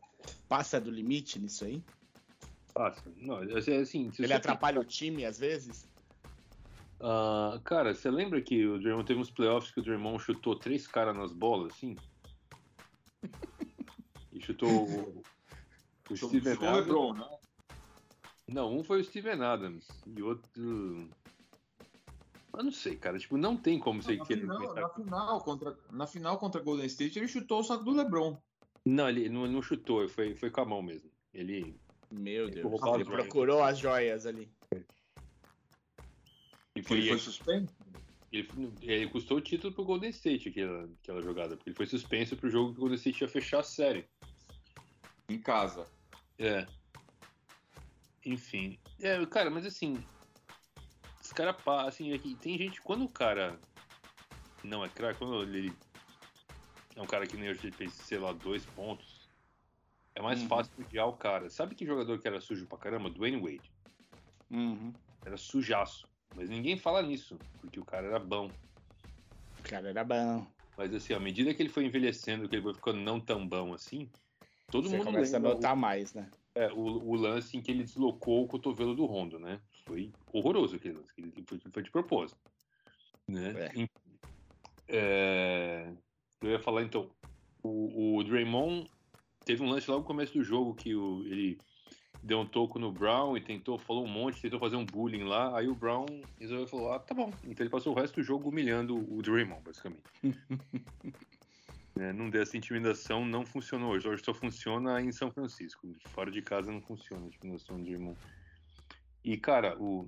passa 0.48 0.80
do 0.80 0.90
limite 0.90 1.38
nisso 1.38 1.64
aí? 1.64 1.82
Passa. 2.72 3.02
Não, 3.16 3.40
assim, 3.78 4.10
Ele 4.18 4.32
atrapalha 4.32 4.80
o 4.80 4.84
time 4.84 5.26
às 5.26 5.38
vezes? 5.38 5.86
Uh, 7.02 7.60
cara, 7.64 7.92
você 7.92 8.08
lembra 8.08 8.40
que 8.40 8.64
o 8.64 8.78
Draymond 8.78 9.04
teve 9.04 9.20
uns 9.20 9.30
playoffs 9.30 9.72
que 9.72 9.80
o 9.80 9.82
Draymond 9.82 10.22
chutou 10.22 10.54
três 10.54 10.86
caras 10.86 11.16
nas 11.16 11.32
bolas, 11.32 11.72
assim? 11.72 11.96
chutou 14.42 14.68
o, 14.68 15.22
o 16.10 16.16
Steven 16.16 16.52
Adams. 16.52 16.86
LeBron, 16.86 17.14
né? 17.14 17.28
Não, 18.48 18.76
um 18.76 18.84
foi 18.84 19.00
o 19.00 19.04
Steven 19.04 19.42
Adams 19.42 19.88
e 20.06 20.22
outro. 20.22 21.08
Eu 22.54 22.62
não 22.62 22.70
sei, 22.70 22.96
cara. 22.96 23.18
Tipo, 23.18 23.36
não 23.36 23.56
tem 23.56 23.78
como 23.78 24.02
ser 24.02 24.20
que 24.20 24.32
ele. 24.32 24.46
Na 24.46 24.88
final, 24.90 25.40
contra, 25.40 25.78
na 25.90 26.06
final 26.06 26.38
contra 26.38 26.60
Golden 26.60 26.86
State, 26.86 27.18
ele 27.18 27.28
chutou 27.28 27.60
o 27.60 27.64
saco 27.64 27.84
do 27.84 27.92
LeBron. 27.92 28.36
Não, 28.84 29.08
ele 29.08 29.28
não, 29.28 29.46
não 29.46 29.62
chutou, 29.62 30.08
foi, 30.08 30.34
foi 30.34 30.50
com 30.50 30.60
a 30.60 30.64
mão 30.64 30.82
mesmo. 30.82 31.10
Ele. 31.32 31.80
Meu 32.10 32.50
Deus, 32.50 32.82
ele, 32.82 32.94
ele 32.94 33.04
procurou 33.06 33.62
as 33.62 33.78
joias 33.78 34.26
ali. 34.26 34.52
E 36.82 36.84
foi, 36.84 36.98
ele 36.98 37.08
foi 37.10 37.18
suspenso? 37.18 37.72
Ele, 38.32 38.48
ele 38.82 39.08
custou 39.08 39.36
o 39.36 39.40
título 39.40 39.72
pro 39.72 39.84
Golden 39.84 40.10
State 40.10 40.48
aquela, 40.48 40.90
aquela 41.00 41.22
jogada, 41.22 41.56
porque 41.56 41.70
ele 41.70 41.76
foi 41.76 41.86
suspenso 41.86 42.36
pro 42.36 42.50
jogo 42.50 42.72
que 42.72 42.78
o 42.78 42.80
Golden 42.80 42.96
State 42.96 43.22
ia 43.22 43.28
fechar 43.28 43.60
a 43.60 43.62
série. 43.62 44.04
Em 45.28 45.38
casa. 45.38 45.86
É. 46.38 46.66
Enfim. 48.26 48.78
É, 49.00 49.24
cara, 49.26 49.48
mas 49.48 49.64
assim. 49.64 50.02
Os 51.22 51.32
caras 51.32 51.54
assim, 51.86 52.12
aqui, 52.12 52.34
tem 52.34 52.58
gente. 52.58 52.82
Quando 52.82 53.04
o 53.04 53.08
cara 53.08 53.60
não 54.64 54.84
é 54.84 54.88
craque, 54.88 55.20
quando 55.20 55.42
ele 55.42 55.72
é 56.96 57.00
um 57.00 57.06
cara 57.06 57.26
que 57.26 57.36
nem 57.36 57.48
hoje 57.48 57.70
fez, 57.70 57.92
sei 57.92 58.18
lá, 58.18 58.32
dois 58.32 58.66
pontos, 58.66 59.28
é 60.16 60.20
mais 60.20 60.40
uhum. 60.42 60.48
fácil 60.48 60.72
odiar 60.80 61.06
o 61.06 61.16
cara. 61.16 61.48
Sabe 61.48 61.76
que 61.76 61.86
jogador 61.86 62.18
que 62.18 62.26
era 62.26 62.40
sujo 62.40 62.66
pra 62.66 62.76
caramba? 62.76 63.08
Dwayne 63.08 63.40
Wade. 63.40 63.72
Uhum. 64.50 64.92
Era 65.24 65.36
sujaço. 65.36 66.11
Mas 66.34 66.48
ninguém 66.48 66.76
fala 66.76 67.02
nisso, 67.02 67.38
porque 67.60 67.78
o 67.78 67.84
cara 67.84 68.06
era 68.06 68.18
bom. 68.18 68.50
O 69.58 69.62
cara 69.68 69.90
era 69.90 70.04
bom. 70.04 70.46
Mas 70.76 70.94
assim, 70.94 71.12
à 71.12 71.20
medida 71.20 71.52
que 71.52 71.62
ele 71.62 71.68
foi 71.68 71.84
envelhecendo, 71.84 72.48
que 72.48 72.56
ele 72.56 72.62
foi 72.62 72.74
ficando 72.74 73.00
não 73.00 73.20
tão 73.20 73.46
bom 73.46 73.74
assim, 73.74 74.08
todo 74.70 74.88
Você 74.88 74.96
mundo 74.96 75.06
começa 75.06 75.36
a 75.36 75.40
notar 75.40 75.74
o, 75.74 75.76
mais, 75.76 76.14
né? 76.14 76.30
É, 76.54 76.72
o, 76.72 76.78
o, 76.80 77.14
lance 77.14 77.56
em 77.56 77.62
que 77.62 77.70
ele 77.70 77.84
deslocou 77.84 78.44
o 78.44 78.48
cotovelo 78.48 78.94
do 78.94 79.04
Rondo, 79.04 79.38
né? 79.38 79.60
Foi 79.84 80.10
horroroso 80.32 80.76
aquele 80.76 80.94
lance, 80.94 81.12
ele 81.18 81.32
foi, 81.46 81.60
foi 81.72 81.82
de 81.82 81.90
propósito. 81.90 82.38
Né? 83.28 83.54
É. 83.58 83.88
É, 84.94 85.92
eu 86.40 86.50
ia 86.50 86.58
falar 86.58 86.82
então, 86.82 87.10
o, 87.62 88.18
o 88.18 88.24
Draymond 88.24 88.90
teve 89.44 89.62
um 89.62 89.70
lance 89.70 89.88
logo 89.88 90.00
no 90.00 90.06
começo 90.06 90.34
do 90.34 90.44
jogo 90.44 90.74
que 90.74 90.94
o, 90.94 91.22
ele 91.24 91.58
deu 92.22 92.40
um 92.40 92.46
toco 92.46 92.78
no 92.78 92.92
Brown 92.92 93.36
e 93.36 93.40
tentou, 93.40 93.78
falou 93.78 94.04
um 94.04 94.08
monte, 94.08 94.40
tentou 94.40 94.60
fazer 94.60 94.76
um 94.76 94.86
bullying 94.86 95.24
lá. 95.24 95.58
Aí 95.58 95.68
o 95.68 95.74
Brown 95.74 96.06
resolveu 96.38 96.66
falar: 96.66 96.96
ah, 96.96 96.98
tá 97.00 97.14
bom. 97.14 97.32
Então 97.44 97.64
ele 97.64 97.70
passou 97.70 97.92
o 97.92 97.96
resto 97.96 98.20
do 98.20 98.22
jogo 98.22 98.48
humilhando 98.48 98.96
o 98.96 99.20
Draymond, 99.20 99.62
basicamente. 99.62 100.02
é, 101.98 102.12
não 102.12 102.30
deu 102.30 102.42
essa 102.42 102.56
intimidação, 102.56 103.24
não 103.24 103.44
funcionou 103.44 103.92
hoje. 103.92 104.08
Hoje 104.08 104.22
só 104.24 104.32
funciona 104.32 105.02
em 105.02 105.10
São 105.10 105.30
Francisco. 105.30 105.88
Fora 106.08 106.30
de 106.30 106.40
casa 106.40 106.70
não 106.70 106.80
funciona 106.80 107.24
a 107.24 107.26
intimidação 107.26 107.78
do 107.78 107.84
Draymond. 107.84 108.18
E, 109.24 109.36
cara, 109.36 109.76
o, 109.80 110.06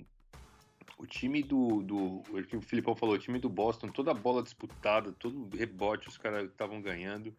o 0.99 1.07
time 1.07 1.43
do, 1.43 1.83
do. 1.83 2.23
O 2.31 2.43
que 2.45 2.57
o 2.57 2.63
Filipão 2.63 2.95
falou, 2.95 3.17
o 3.17 3.19
time 3.19 3.39
do 3.39 3.49
Boston, 3.49 3.89
toda 3.89 4.13
a 4.13 4.15
bola 4.15 4.43
disputada, 4.43 5.13
todo 5.13 5.49
rebote, 5.57 6.09
os 6.09 6.17
caras 6.17 6.49
estavam 6.49 6.81
ganhando. 6.81 7.35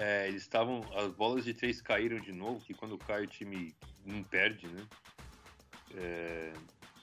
É, 0.00 0.28
eles 0.28 0.40
estavam. 0.40 0.80
As 0.94 1.12
bolas 1.12 1.44
de 1.44 1.52
três 1.52 1.82
caíram 1.82 2.18
de 2.18 2.32
novo, 2.32 2.64
que 2.64 2.72
quando 2.72 2.96
cai 2.96 3.24
o 3.24 3.26
time 3.26 3.74
não 4.06 4.22
perde, 4.22 4.66
né? 4.66 4.86
É, 5.94 6.52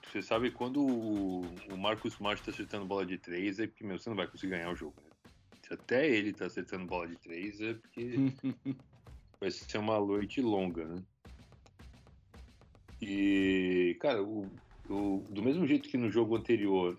você 0.03 0.19
sabe 0.19 0.49
quando 0.49 0.81
o, 0.81 1.41
o 1.71 1.77
Marcos 1.77 2.13
Smart 2.13 2.41
está 2.41 2.51
acertando 2.51 2.87
bola 2.87 3.05
de 3.05 3.19
três, 3.19 3.59
é 3.59 3.67
porque 3.67 3.83
meu, 3.83 3.99
você 3.99 4.09
não 4.09 4.17
vai 4.17 4.25
conseguir 4.25 4.53
ganhar 4.53 4.71
o 4.71 4.75
jogo. 4.75 4.95
Né? 5.03 5.31
Se 5.61 5.73
até 5.75 6.09
ele 6.09 6.31
está 6.31 6.47
acertando 6.47 6.87
bola 6.87 7.07
de 7.07 7.17
três, 7.17 7.61
é 7.61 7.75
porque 7.75 8.15
vai 9.39 9.51
ser 9.51 9.77
uma 9.77 9.99
noite 9.99 10.41
longa, 10.41 10.85
né? 10.85 11.03
E, 12.99 13.95
cara, 13.99 14.23
o, 14.23 14.49
o, 14.89 15.23
do 15.29 15.43
mesmo 15.43 15.67
jeito 15.67 15.87
que 15.87 15.97
no 15.97 16.09
jogo 16.09 16.35
anterior 16.35 16.97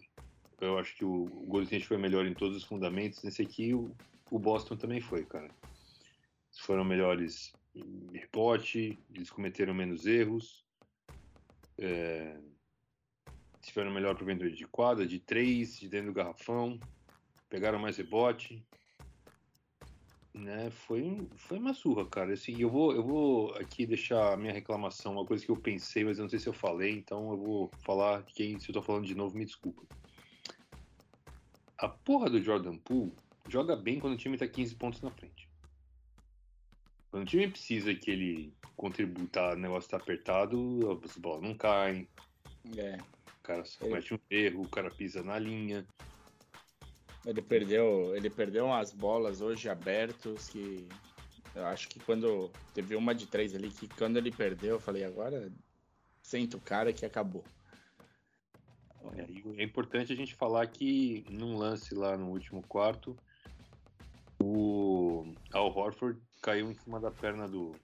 eu 0.60 0.78
acho 0.78 0.94
que 0.94 1.04
o, 1.04 1.24
o 1.24 1.46
Golden 1.46 1.64
State 1.64 1.88
foi 1.88 1.98
melhor 1.98 2.24
em 2.24 2.34
todos 2.34 2.56
os 2.56 2.62
fundamentos. 2.62 3.20
Nesse 3.24 3.42
aqui, 3.42 3.74
o, 3.74 3.90
o 4.30 4.38
Boston 4.38 4.76
também 4.76 5.00
foi, 5.00 5.24
cara. 5.24 5.50
Foram 6.58 6.84
melhores 6.84 7.52
em 7.74 8.10
rebote, 8.12 8.98
eles 9.14 9.30
cometeram 9.30 9.72
menos 9.72 10.06
erros. 10.06 10.66
É, 11.78 12.38
tiveram 13.60 13.92
melhor 13.92 14.12
aproveitamento 14.12 14.56
de 14.56 14.66
quadra, 14.66 15.06
de 15.06 15.20
três, 15.20 15.78
de 15.78 15.88
dentro 15.88 16.08
do 16.08 16.14
garrafão, 16.14 16.78
pegaram 17.48 17.78
mais 17.78 17.96
rebote. 17.96 18.64
Né, 20.34 20.70
foi, 20.70 21.28
foi 21.36 21.58
uma 21.58 21.74
surra, 21.74 22.06
cara. 22.06 22.32
Assim, 22.32 22.60
eu, 22.60 22.70
vou, 22.70 22.92
eu 22.92 23.02
vou 23.02 23.54
aqui 23.54 23.86
deixar 23.86 24.34
a 24.34 24.36
minha 24.36 24.52
reclamação, 24.52 25.12
uma 25.12 25.24
coisa 25.24 25.44
que 25.44 25.50
eu 25.50 25.56
pensei, 25.56 26.04
mas 26.04 26.18
eu 26.18 26.22
não 26.22 26.28
sei 26.28 26.38
se 26.38 26.48
eu 26.48 26.52
falei, 26.52 26.92
então 26.92 27.30
eu 27.30 27.36
vou 27.36 27.70
falar. 27.84 28.22
Quem, 28.24 28.58
se 28.58 28.68
eu 28.68 28.74
tô 28.74 28.82
falando 28.82 29.06
de 29.06 29.14
novo, 29.14 29.36
me 29.36 29.44
desculpa. 29.44 29.82
A 31.78 31.88
porra 31.88 32.30
do 32.30 32.42
Jordan 32.42 32.76
Poole 32.78 33.12
joga 33.48 33.74
bem 33.74 33.98
quando 33.98 34.14
o 34.14 34.18
time 34.18 34.36
tá 34.36 34.46
15 34.46 34.74
pontos 34.76 35.00
na 35.00 35.10
frente. 35.10 35.47
Quando 37.10 37.22
o 37.22 37.26
time 37.26 37.48
precisa 37.48 37.94
que 37.94 38.10
ele 38.10 38.52
contribua, 38.76 39.26
tá, 39.30 39.52
o 39.52 39.56
negócio 39.56 39.90
tá 39.90 39.96
apertado, 39.96 41.00
as 41.04 41.16
bolas 41.16 41.42
não 41.42 41.54
caem. 41.54 42.08
É. 42.76 42.96
O 42.96 43.42
cara 43.42 43.62
comete 43.78 44.14
um 44.14 44.18
erro, 44.30 44.62
o 44.62 44.68
cara 44.68 44.90
pisa 44.90 45.22
na 45.22 45.38
linha. 45.38 45.86
Ele 47.24 47.42
perdeu, 47.42 48.14
ele 48.14 48.30
perdeu 48.30 48.66
umas 48.66 48.92
bolas 48.92 49.40
hoje 49.40 49.68
abertos 49.68 50.48
que 50.48 50.88
eu 51.54 51.66
acho 51.66 51.88
que 51.88 51.98
quando 51.98 52.50
teve 52.74 52.94
uma 52.94 53.14
de 53.14 53.26
três 53.26 53.54
ali 53.54 53.70
que 53.70 53.88
quando 53.88 54.16
ele 54.16 54.30
perdeu, 54.30 54.76
eu 54.76 54.80
falei 54.80 55.04
agora 55.04 55.50
senta 56.22 56.56
o 56.56 56.60
cara 56.60 56.92
que 56.92 57.04
acabou. 57.04 57.44
É, 59.16 59.60
é 59.60 59.64
importante 59.64 60.12
a 60.12 60.16
gente 60.16 60.34
falar 60.34 60.66
que 60.66 61.24
num 61.30 61.56
lance 61.56 61.94
lá 61.94 62.16
no 62.16 62.28
último 62.28 62.62
quarto, 62.62 63.16
o 64.40 65.32
Al 65.52 65.76
Horford 65.76 66.20
caiu 66.42 66.70
em 66.70 66.74
cima 66.74 67.00
da 67.00 67.10
perna 67.10 67.48
do, 67.48 67.74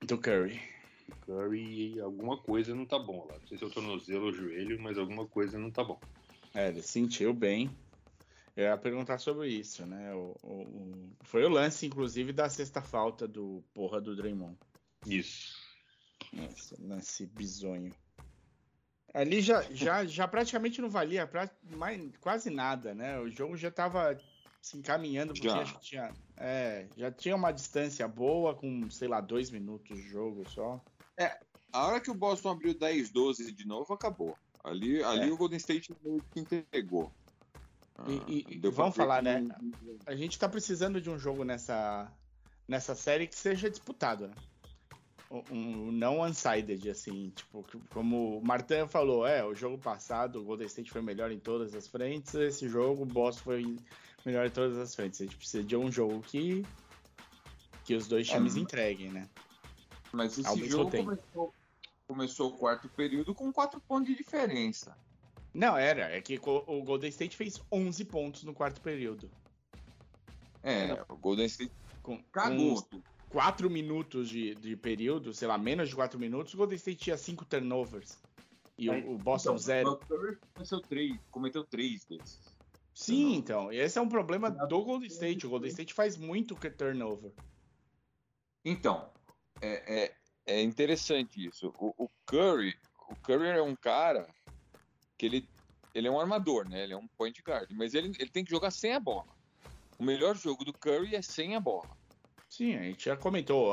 Do 0.00 0.18
Curry. 0.18 0.60
Curry 1.26 1.94
e 1.94 2.00
alguma 2.00 2.36
coisa 2.36 2.74
não 2.74 2.84
tá 2.86 2.98
bom 2.98 3.26
lá. 3.28 3.38
Não 3.38 3.46
sei 3.46 3.58
se 3.58 3.64
é 3.64 3.66
o 3.66 3.70
tornozelo 3.70 4.24
ou 4.26 4.30
o 4.30 4.34
joelho, 4.34 4.80
mas 4.80 4.98
alguma 4.98 5.26
coisa 5.26 5.58
não 5.58 5.70
tá 5.70 5.82
bom. 5.84 6.00
É, 6.54 6.68
ele 6.68 6.82
sentiu 6.82 7.32
bem. 7.32 7.70
Eu 8.54 8.64
ia 8.64 8.76
perguntar 8.76 9.16
sobre 9.18 9.48
isso, 9.48 9.86
né? 9.86 10.12
O, 10.14 10.36
o- 10.42 10.62
o- 10.62 11.10
foi 11.22 11.42
o 11.44 11.48
lance, 11.48 11.86
inclusive, 11.86 12.32
da 12.32 12.50
sexta 12.50 12.82
falta 12.82 13.26
do 13.26 13.64
porra 13.72 14.00
do 14.00 14.14
Draymond. 14.14 14.58
Isso. 15.06 15.56
Esse 16.50 16.80
lance 16.82 17.26
bizonho. 17.26 17.94
Ali 19.14 19.40
já, 19.42 19.62
já, 19.70 20.04
já 20.06 20.26
praticamente 20.28 20.80
não 20.80 20.88
valia 20.88 21.26
pra, 21.26 21.50
mais, 21.76 22.16
quase 22.18 22.48
nada, 22.50 22.94
né? 22.94 23.18
O 23.20 23.28
jogo 23.30 23.56
já 23.56 23.70
tava 23.70 24.18
se 24.62 24.78
encaminhando, 24.78 25.32
porque 25.34 25.48
Já. 25.48 25.64
tinha, 25.80 26.12
é, 26.36 26.86
já 26.96 27.10
tinha 27.10 27.34
uma 27.34 27.50
distância 27.50 28.06
boa, 28.06 28.54
com, 28.54 28.88
sei 28.88 29.08
lá, 29.08 29.20
dois 29.20 29.50
minutos 29.50 29.96
de 29.96 30.02
jogo 30.08 30.48
só. 30.48 30.80
A 31.72 31.86
hora 31.86 32.00
que 32.00 32.10
o 32.10 32.14
Boston 32.14 32.50
abriu 32.50 32.72
10, 32.72 33.10
12 33.10 33.50
de 33.52 33.66
novo, 33.66 33.92
acabou. 33.92 34.36
Ali, 34.62 35.02
ali 35.02 35.28
É. 35.28 35.32
o 35.32 35.36
Golden 35.36 35.56
State 35.56 35.92
meio 36.04 36.22
que 36.32 36.40
entregou. 36.40 37.10
E- 38.06 38.18
Ah, 38.18 38.24
e- 38.28 38.46
e 38.50 38.58
vamos 38.70 38.94
falar, 38.94 39.18
que 39.18 39.24
né? 39.24 39.48
A 40.06 40.14
gente 40.14 40.38
tá 40.38 40.48
precisando 40.48 41.00
de 41.00 41.10
um 41.10 41.18
jogo 41.18 41.44
nessa, 41.44 42.10
nessa 42.68 42.94
série 42.94 43.26
que 43.26 43.34
seja 43.34 43.68
disputado, 43.68 44.28
né? 44.28 44.34
Um, 45.30 45.88
um 45.88 45.92
não 45.92 46.18
one-sided, 46.18 46.90
assim, 46.90 47.30
tipo, 47.30 47.64
como 47.90 48.38
o 48.38 48.44
Martin 48.44 48.86
falou, 48.86 49.26
é, 49.26 49.42
o 49.44 49.54
jogo 49.54 49.78
passado 49.78 50.40
o 50.40 50.44
Golden 50.44 50.66
State 50.66 50.90
foi 50.90 51.00
melhor 51.00 51.32
em 51.32 51.38
todas 51.38 51.74
as 51.74 51.88
frentes, 51.88 52.34
esse 52.34 52.68
jogo 52.68 53.02
o 53.02 53.06
Boston 53.06 53.42
foi 53.42 53.76
melhor 54.26 54.46
em 54.46 54.50
todas 54.50 54.76
as 54.78 54.94
frentes. 54.94 55.20
A 55.20 55.24
gente 55.24 55.36
precisa 55.36 55.62
de 55.62 55.76
um 55.76 55.90
jogo 55.90 56.20
que, 56.22 56.64
que 57.84 57.94
os 57.94 58.06
dois 58.06 58.28
É, 58.28 58.34
times 58.34 58.54
mas- 58.54 58.62
entreguem, 58.62 59.10
né? 59.10 59.28
Mas 60.12 60.38
Ao 60.44 60.52
esse 60.54 60.62
mesmo 60.62 60.78
jogo 60.78 60.90
começou, 60.90 61.54
começou 62.06 62.50
o 62.50 62.58
quarto 62.58 62.88
período 62.90 63.34
com 63.34 63.50
4 63.52 63.80
pontos 63.80 64.06
de 64.08 64.14
diferença. 64.16 64.96
Não, 65.54 65.76
era, 65.76 66.10
é 66.14 66.20
que 66.20 66.38
o 66.44 66.82
Golden 66.82 67.08
State 67.10 67.36
fez 67.36 67.60
11 67.70 68.04
pontos 68.04 68.42
no 68.44 68.52
quarto 68.54 68.80
período. 68.80 69.30
É, 70.62 71.04
o 71.08 71.16
Golden 71.16 71.46
State 71.46 71.72
Com, 72.02 72.22
cagou. 72.24 72.82
com 72.84 73.02
4 73.30 73.68
minutos 73.70 74.28
de, 74.28 74.54
de 74.54 74.76
período, 74.76 75.32
sei 75.32 75.48
lá, 75.48 75.56
menos 75.58 75.88
de 75.88 75.94
4 75.94 76.18
minutos, 76.18 76.54
o 76.54 76.56
Golden 76.56 76.76
State 76.76 76.98
tinha 77.04 77.16
5 77.16 77.44
turnovers. 77.46 78.18
E 78.78 78.90
Aí, 78.90 79.02
o, 79.04 79.14
o 79.14 79.18
Boston 79.18 79.50
Então, 79.50 79.58
zero. 79.58 79.90
O 79.92 79.96
Curry 79.96 80.38
cometeu 80.54 80.80
três, 80.80 81.16
cometeu 81.30 81.64
três 81.64 82.04
desses. 82.04 82.51
Sim, 82.94 83.34
então. 83.34 83.72
Esse 83.72 83.98
é 83.98 84.02
um 84.02 84.08
problema 84.08 84.50
do 84.50 84.84
Golden 84.84 85.08
State. 85.08 85.46
O 85.46 85.50
Golden 85.50 85.70
State 85.70 85.94
faz 85.94 86.16
muito 86.16 86.54
que- 86.54 86.70
turnover. 86.70 87.32
Então, 88.64 89.10
é, 89.60 90.04
é, 90.04 90.14
é 90.46 90.62
interessante 90.62 91.46
isso. 91.46 91.72
O, 91.78 92.04
o 92.04 92.08
Curry, 92.26 92.74
o 93.08 93.16
Curry 93.16 93.48
é 93.48 93.62
um 93.62 93.74
cara 93.74 94.26
que 95.18 95.26
ele, 95.26 95.48
ele 95.94 96.08
é 96.08 96.10
um 96.10 96.20
armador, 96.20 96.68
né? 96.68 96.82
Ele 96.84 96.92
é 96.92 96.96
um 96.96 97.08
point 97.16 97.40
guard, 97.42 97.70
mas 97.72 97.94
ele, 97.94 98.12
ele 98.18 98.30
tem 98.30 98.44
que 98.44 98.50
jogar 98.50 98.70
sem 98.70 98.92
a 98.92 99.00
bola. 99.00 99.26
O 99.98 100.04
melhor 100.04 100.36
jogo 100.36 100.64
do 100.64 100.72
Curry 100.72 101.14
é 101.14 101.22
sem 101.22 101.54
a 101.56 101.60
bola. 101.60 101.88
Sim, 102.48 102.76
a 102.76 102.82
gente 102.82 103.04
já 103.06 103.16
comentou. 103.16 103.72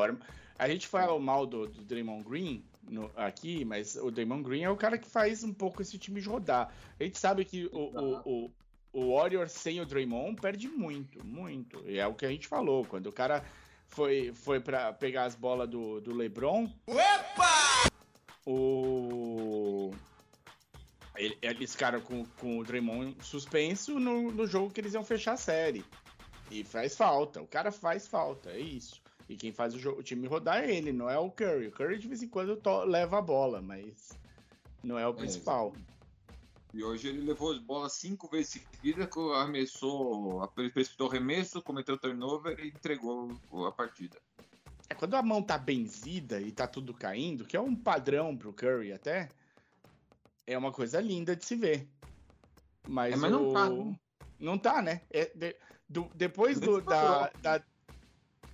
A 0.57 0.67
gente 0.69 0.87
fala 0.87 1.17
mal 1.19 1.45
do, 1.45 1.67
do 1.67 1.83
Draymond 1.85 2.23
Green 2.23 2.63
no- 2.83 3.11
aqui, 3.15 3.63
mas 3.65 3.95
o 3.95 4.09
Draymond 4.11 4.43
Green 4.43 4.63
é 4.63 4.69
o 4.69 4.77
cara 4.77 4.97
que 4.97 5.07
faz 5.07 5.43
um 5.43 5.53
pouco 5.53 5.81
esse 5.81 5.97
time 5.97 6.21
rodar. 6.21 6.73
A 6.99 7.03
gente 7.03 7.17
sabe 7.19 7.45
que 7.45 7.65
o, 7.67 7.77
o, 7.77 8.45
o, 8.45 8.51
o 8.93 9.15
Warriors 9.15 9.51
sem 9.51 9.79
o 9.81 9.85
Draymond 9.85 10.39
perde 10.41 10.67
muito, 10.67 11.25
muito. 11.25 11.81
E 11.87 11.99
é 11.99 12.07
o 12.07 12.13
que 12.13 12.25
a 12.25 12.29
gente 12.29 12.47
falou. 12.47 12.85
Quando 12.85 13.07
o 13.07 13.11
cara 13.11 13.43
foi, 13.87 14.31
foi 14.33 14.59
para 14.59 14.91
pegar 14.93 15.25
as 15.25 15.35
bolas 15.35 15.69
do, 15.69 15.99
do 16.01 16.13
LeBron. 16.15 16.69
O. 18.45 19.91
ele- 21.15 21.37
Eles 21.41 21.71
ficaram 21.73 22.01
com, 22.01 22.25
com 22.39 22.57
o 22.59 22.63
Draymond 22.63 23.15
suspenso 23.23 23.99
no, 23.99 24.31
no 24.31 24.47
jogo 24.47 24.71
que 24.73 24.81
eles 24.81 24.93
iam 24.93 25.03
fechar 25.03 25.33
a 25.33 25.37
série. 25.37 25.83
E 26.49 26.63
faz 26.63 26.95
falta. 26.97 27.41
O 27.41 27.47
cara 27.47 27.71
faz 27.71 28.07
falta, 28.07 28.49
é 28.51 28.59
isso. 28.59 29.01
E 29.27 29.35
quem 29.35 29.51
faz 29.51 29.75
o, 29.75 29.79
jogo, 29.79 29.99
o 29.99 30.03
time 30.03 30.25
rodar 30.27 30.63
é 30.63 30.73
ele, 30.75 30.91
não 30.91 31.07
é 31.07 31.17
o 31.19 31.29
Curry. 31.29 31.67
O 31.67 31.71
Curry 31.71 31.99
de 31.99 32.07
vez 32.07 32.23
em 32.23 32.27
quando 32.27 32.55
to- 32.57 32.83
leva 32.85 33.19
a 33.19 33.21
bola, 33.21 33.61
mas 33.61 34.09
não 34.83 34.97
é 34.97 35.05
o 35.05 35.13
principal. 35.13 35.73
E 36.73 36.83
hoje 36.83 37.07
ele 37.07 37.21
levou 37.21 37.51
as 37.51 37.59
bolas 37.59 37.93
cinco 37.93 38.27
vezes 38.29 38.51
seguidas, 38.51 39.07
co- 39.09 39.33
arremessou, 39.33 40.47
precipitou 40.73 41.09
arremesso, 41.09 41.61
cometeu 41.63 41.97
turnover 41.97 42.59
e 42.59 42.67
entregou 42.69 43.39
a 43.65 43.71
partida. 43.71 44.19
É 44.89 44.93
quando 44.95 45.15
a 45.15 45.21
mão 45.23 45.41
tá 45.41 45.57
benzida 45.57 46.39
e 46.41 46.51
tá 46.51 46.67
tudo 46.67 46.93
caindo, 46.93 47.45
que 47.45 47.57
é 47.57 47.61
um 47.61 47.75
padrão 47.75 48.37
pro 48.37 48.53
Curry 48.53 48.91
até, 48.93 49.29
é 50.45 50.57
uma 50.57 50.71
coisa 50.71 50.99
linda 50.99 51.35
de 51.35 51.45
se 51.45 51.55
ver. 51.55 51.87
Mas, 52.85 53.13
É, 53.13 53.17
mas 53.17 53.31
não 53.31 53.47
o- 53.49 53.53
tá, 53.53 53.69
né? 53.69 53.99
Não 54.39 54.57
tá, 54.57 54.81
né? 54.81 55.01
É, 55.09 55.25
de- 55.35 55.55
do- 55.87 56.09
depois 56.15 56.59
do, 56.59 56.81
da, 56.81 57.29
da- 57.41 57.63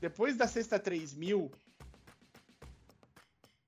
depois 0.02 0.36
da 0.36 0.48
sexta 0.48 0.80
3000 0.80 1.52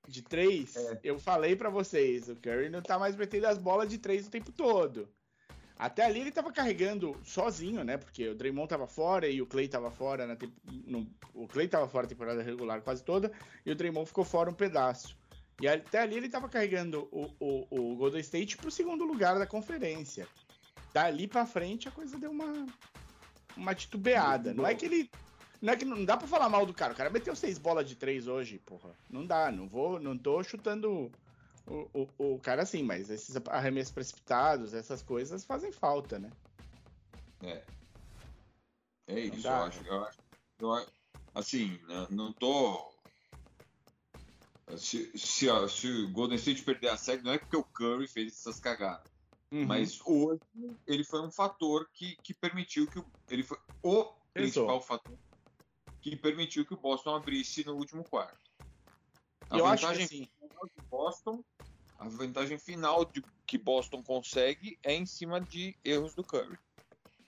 de 0.08 0.22
3, 0.22 0.74
É. 0.76 1.00
eu 1.04 1.18
falei 1.18 1.54
pra 1.54 1.68
vocês, 1.70 2.28
o 2.28 2.36
Curry 2.36 2.68
não 2.70 2.80
tá 2.82 2.98
mais 2.98 3.14
metendo 3.14 3.46
as 3.46 3.58
bolas 3.58 3.88
de 3.88 3.98
3 3.98 4.26
o 4.26 4.30
tempo 4.30 4.50
todo. 4.50 5.08
Até 5.76 6.04
ali 6.04 6.20
ele 6.20 6.32
tava 6.32 6.50
carregando 6.50 7.16
sozinho, 7.24 7.84
né? 7.84 7.96
Porque 7.98 8.28
o 8.28 8.34
Draymond 8.34 8.68
tava 8.68 8.88
fora 8.88 9.28
e 9.28 9.40
o 9.40 9.46
Clay 9.46 9.68
tava 9.68 9.90
fora 9.92 10.26
na 10.26 10.36
no- 10.84 11.08
o 11.32 11.46
Clay 11.46 11.68
tava 11.68 11.86
fora 11.86 12.02
na 12.04 12.08
temporada 12.08 12.42
regular 12.42 12.80
quase 12.82 13.04
toda 13.04 13.30
e 13.64 13.70
o 13.70 13.76
Draymond 13.76 14.06
ficou 14.08 14.24
fora 14.24 14.50
um 14.50 14.54
pedaço. 14.54 15.16
E 15.60 15.68
até 15.68 16.00
ali 16.00 16.16
ele 16.16 16.28
tava 16.28 16.48
carregando 16.48 17.08
o, 17.12 17.30
o, 17.38 17.92
o 17.92 17.96
Golden 17.96 18.20
State 18.20 18.56
pro 18.56 18.70
segundo 18.72 19.04
lugar 19.04 19.38
da 19.38 19.46
conferência. 19.46 20.26
Dali 20.92 21.28
pra 21.28 21.46
frente 21.46 21.86
a 21.86 21.92
coisa 21.92 22.18
deu 22.18 22.30
uma 22.32 22.66
uma 23.56 23.74
titubeada. 23.74 24.52
Não 24.54 24.66
é 24.66 24.74
que 24.74 24.84
ele 24.86 25.10
não 25.60 25.72
é 25.72 25.76
que 25.76 25.84
não 25.84 26.04
dá 26.04 26.16
pra 26.16 26.28
falar 26.28 26.48
mal 26.48 26.64
do 26.64 26.74
cara. 26.74 26.92
O 26.92 26.96
cara 26.96 27.10
meteu 27.10 27.34
seis 27.34 27.58
bolas 27.58 27.88
de 27.88 27.96
três 27.96 28.26
hoje, 28.26 28.58
porra. 28.58 28.90
Não 29.10 29.26
dá, 29.26 29.50
não 29.50 29.68
vou, 29.68 29.98
não 29.98 30.16
tô 30.16 30.42
chutando 30.42 31.10
o, 31.66 31.88
o, 31.92 32.34
o 32.34 32.38
cara 32.38 32.62
assim, 32.62 32.82
mas 32.82 33.10
esses 33.10 33.36
arremessos 33.48 33.92
precipitados, 33.92 34.72
essas 34.72 35.02
coisas 35.02 35.44
fazem 35.44 35.72
falta, 35.72 36.18
né? 36.18 36.30
É. 37.42 37.62
É 39.08 39.20
isso, 39.20 39.42
dá. 39.42 39.50
eu 39.50 39.64
acho. 39.64 39.86
Eu 39.86 40.04
acho, 40.04 40.18
eu 40.60 40.72
acho- 40.72 40.92
assim, 41.34 41.78
né, 41.88 42.06
não 42.10 42.32
tô. 42.32 42.92
Se, 44.76 45.10
se, 45.16 45.46
se 45.68 45.88
o 45.88 46.12
Golden 46.12 46.36
State 46.36 46.62
perder 46.62 46.88
a 46.88 46.96
série, 46.96 47.22
não 47.22 47.32
é 47.32 47.38
porque 47.38 47.56
o 47.56 47.64
Curry 47.64 48.06
fez 48.06 48.34
essas 48.34 48.60
cagadas. 48.60 49.08
Uhum. 49.50 49.64
Mas 49.64 49.98
hoje 50.04 50.42
ele 50.86 51.02
foi 51.04 51.22
um 51.26 51.30
fator 51.30 51.88
que, 51.94 52.16
que 52.22 52.34
permitiu 52.34 52.86
que 52.86 52.98
o, 52.98 53.06
ele 53.30 53.42
foi 53.42 53.56
o 53.82 54.04
principal 54.34 54.80
fator 54.82 55.16
que 56.10 56.16
permitiu 56.16 56.64
que 56.64 56.74
o 56.74 56.76
Boston 56.76 57.14
abrisse 57.14 57.64
no 57.64 57.74
último 57.74 58.04
quarto. 58.04 58.38
A 59.50 59.58
eu 59.58 59.66
acho 59.66 59.80
que 59.80 59.86
vantagem 59.86 60.04
assim, 60.04 60.28
final 60.38 60.66
de 60.66 60.86
Boston, 60.88 61.44
a 61.98 62.08
vantagem 62.08 62.58
final 62.58 63.04
de, 63.04 63.24
que 63.46 63.58
Boston 63.58 64.02
consegue 64.02 64.78
é 64.82 64.94
em 64.94 65.06
cima 65.06 65.40
de 65.40 65.76
erros 65.84 66.14
do 66.14 66.22
Curry. 66.22 66.58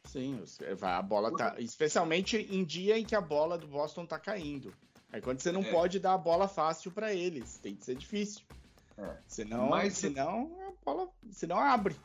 Sim, 0.05 0.43
a 0.83 1.03
bola 1.03 1.37
tá. 1.37 1.57
Especialmente 1.59 2.37
em 2.37 2.65
dia 2.65 2.99
em 2.99 3.05
que 3.05 3.15
a 3.15 3.21
bola 3.21 3.59
do 3.59 3.67
Boston 3.67 4.07
tá 4.07 4.19
caindo. 4.19 4.75
Aí 5.13 5.21
quando 5.21 5.41
você 5.41 5.51
não 5.51 5.63
é. 5.63 5.71
pode 5.71 5.99
dar 5.99 6.15
a 6.15 6.19
bola 6.19 6.49
fácil 6.49 6.91
para 6.91 7.13
eles, 7.13 7.59
tem 7.59 7.75
que 7.75 7.85
ser 7.85 7.97
difícil. 7.97 8.43
É. 8.97 9.17
Senão, 9.27 9.69
Mas, 9.69 9.97
senão 9.97 10.51
a 10.69 10.85
bola 10.85 11.09
senão 11.31 11.59
abre. 11.59 11.97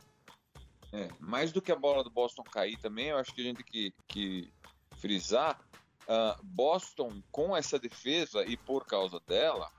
É, 0.92 1.08
mais 1.20 1.52
do 1.52 1.60
que 1.60 1.70
a 1.70 1.76
bola 1.76 2.02
do 2.02 2.10
Boston 2.10 2.42
cair 2.42 2.78
também, 2.78 3.08
eu 3.08 3.18
acho 3.18 3.34
que 3.34 3.40
a 3.40 3.44
gente 3.44 3.62
tem 3.62 3.66
que, 3.66 3.94
que 4.08 4.52
frisar. 4.98 5.60
Uh, 6.08 6.40
Boston, 6.42 7.20
com 7.32 7.56
essa 7.56 7.78
defesa 7.78 8.44
e 8.44 8.56
por 8.56 8.86
causa 8.86 9.20
dela, 9.26 9.70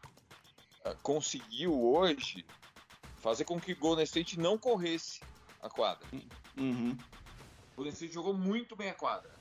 uh, 0.86 0.96
conseguiu 1.01 1.81
hoje 1.81 2.46
fazer 3.15 3.46
com 3.46 3.60
que 3.60 3.72
o 3.72 3.77
Golden 3.77 4.03
State 4.03 4.38
não 4.38 4.57
corresse 4.57 5.22
a 5.62 5.69
quadra. 5.69 6.05
Uhum. 6.57 6.98
O 7.72 7.75
Golden 7.77 7.93
State 7.93 8.13
jogou 8.13 8.34
muito 8.34 8.75
bem 8.75 8.89
a 8.89 8.93
quadra. 8.93 9.31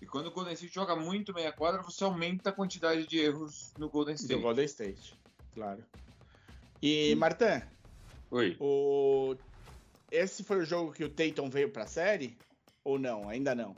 E 0.00 0.06
quando 0.06 0.28
o 0.28 0.30
Golden 0.30 0.54
State 0.54 0.72
joga 0.72 0.96
muito 0.96 1.32
bem 1.32 1.46
a 1.46 1.52
quadra, 1.52 1.82
você 1.82 2.04
aumenta 2.04 2.50
a 2.50 2.52
quantidade 2.52 3.06
de 3.06 3.18
erros 3.18 3.72
no 3.76 3.88
Golden 3.88 4.14
State. 4.14 4.34
Do 4.34 4.40
Golden 4.40 4.64
State, 4.64 5.18
claro. 5.52 5.84
E, 6.80 7.14
Martin? 7.16 7.62
Oi. 8.30 8.56
O... 8.60 9.36
Esse 10.10 10.44
foi 10.44 10.58
o 10.58 10.64
jogo 10.64 10.92
que 10.92 11.04
o 11.04 11.10
Tatum 11.10 11.50
veio 11.50 11.70
pra 11.70 11.86
série? 11.86 12.38
Ou 12.84 12.98
não? 12.98 13.28
Ainda 13.28 13.54
não? 13.54 13.74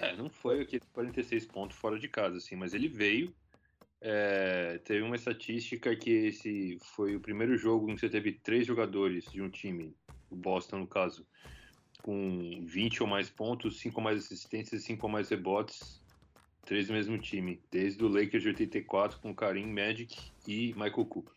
É, 0.00 0.16
não 0.16 0.30
foi 0.30 0.62
aqui 0.62 0.80
46 0.94 1.46
pontos 1.46 1.76
fora 1.76 1.98
de 1.98 2.08
casa, 2.08 2.38
assim, 2.38 2.56
mas 2.56 2.72
ele 2.72 2.88
veio. 2.88 3.34
É, 4.00 4.78
teve 4.78 5.02
uma 5.02 5.14
estatística 5.14 5.94
que 5.94 6.10
esse 6.10 6.78
foi 6.80 7.14
o 7.14 7.20
primeiro 7.20 7.54
jogo 7.58 7.90
em 7.90 7.94
que 7.94 8.00
você 8.00 8.08
teve 8.08 8.32
três 8.32 8.66
jogadores 8.66 9.26
de 9.30 9.42
um 9.42 9.50
time, 9.50 9.94
o 10.30 10.36
Boston 10.36 10.78
no 10.78 10.86
caso, 10.86 11.26
com 12.02 12.64
20 12.64 13.02
ou 13.02 13.06
mais 13.06 13.28
pontos, 13.28 13.78
5 13.78 14.00
ou 14.00 14.04
mais 14.04 14.24
assistências 14.24 14.80
e 14.80 14.84
5 14.86 15.06
ou 15.06 15.12
mais 15.12 15.28
rebotes, 15.28 16.02
três 16.62 16.86
do 16.86 16.94
mesmo 16.94 17.18
time, 17.18 17.60
desde 17.70 18.02
o 18.02 18.08
Lakers 18.08 18.42
de 18.42 18.48
84 18.48 19.20
com 19.20 19.34
Karim, 19.34 19.66
Magic 19.66 20.16
e 20.48 20.72
Michael 20.72 21.04
Cooper. 21.04 21.34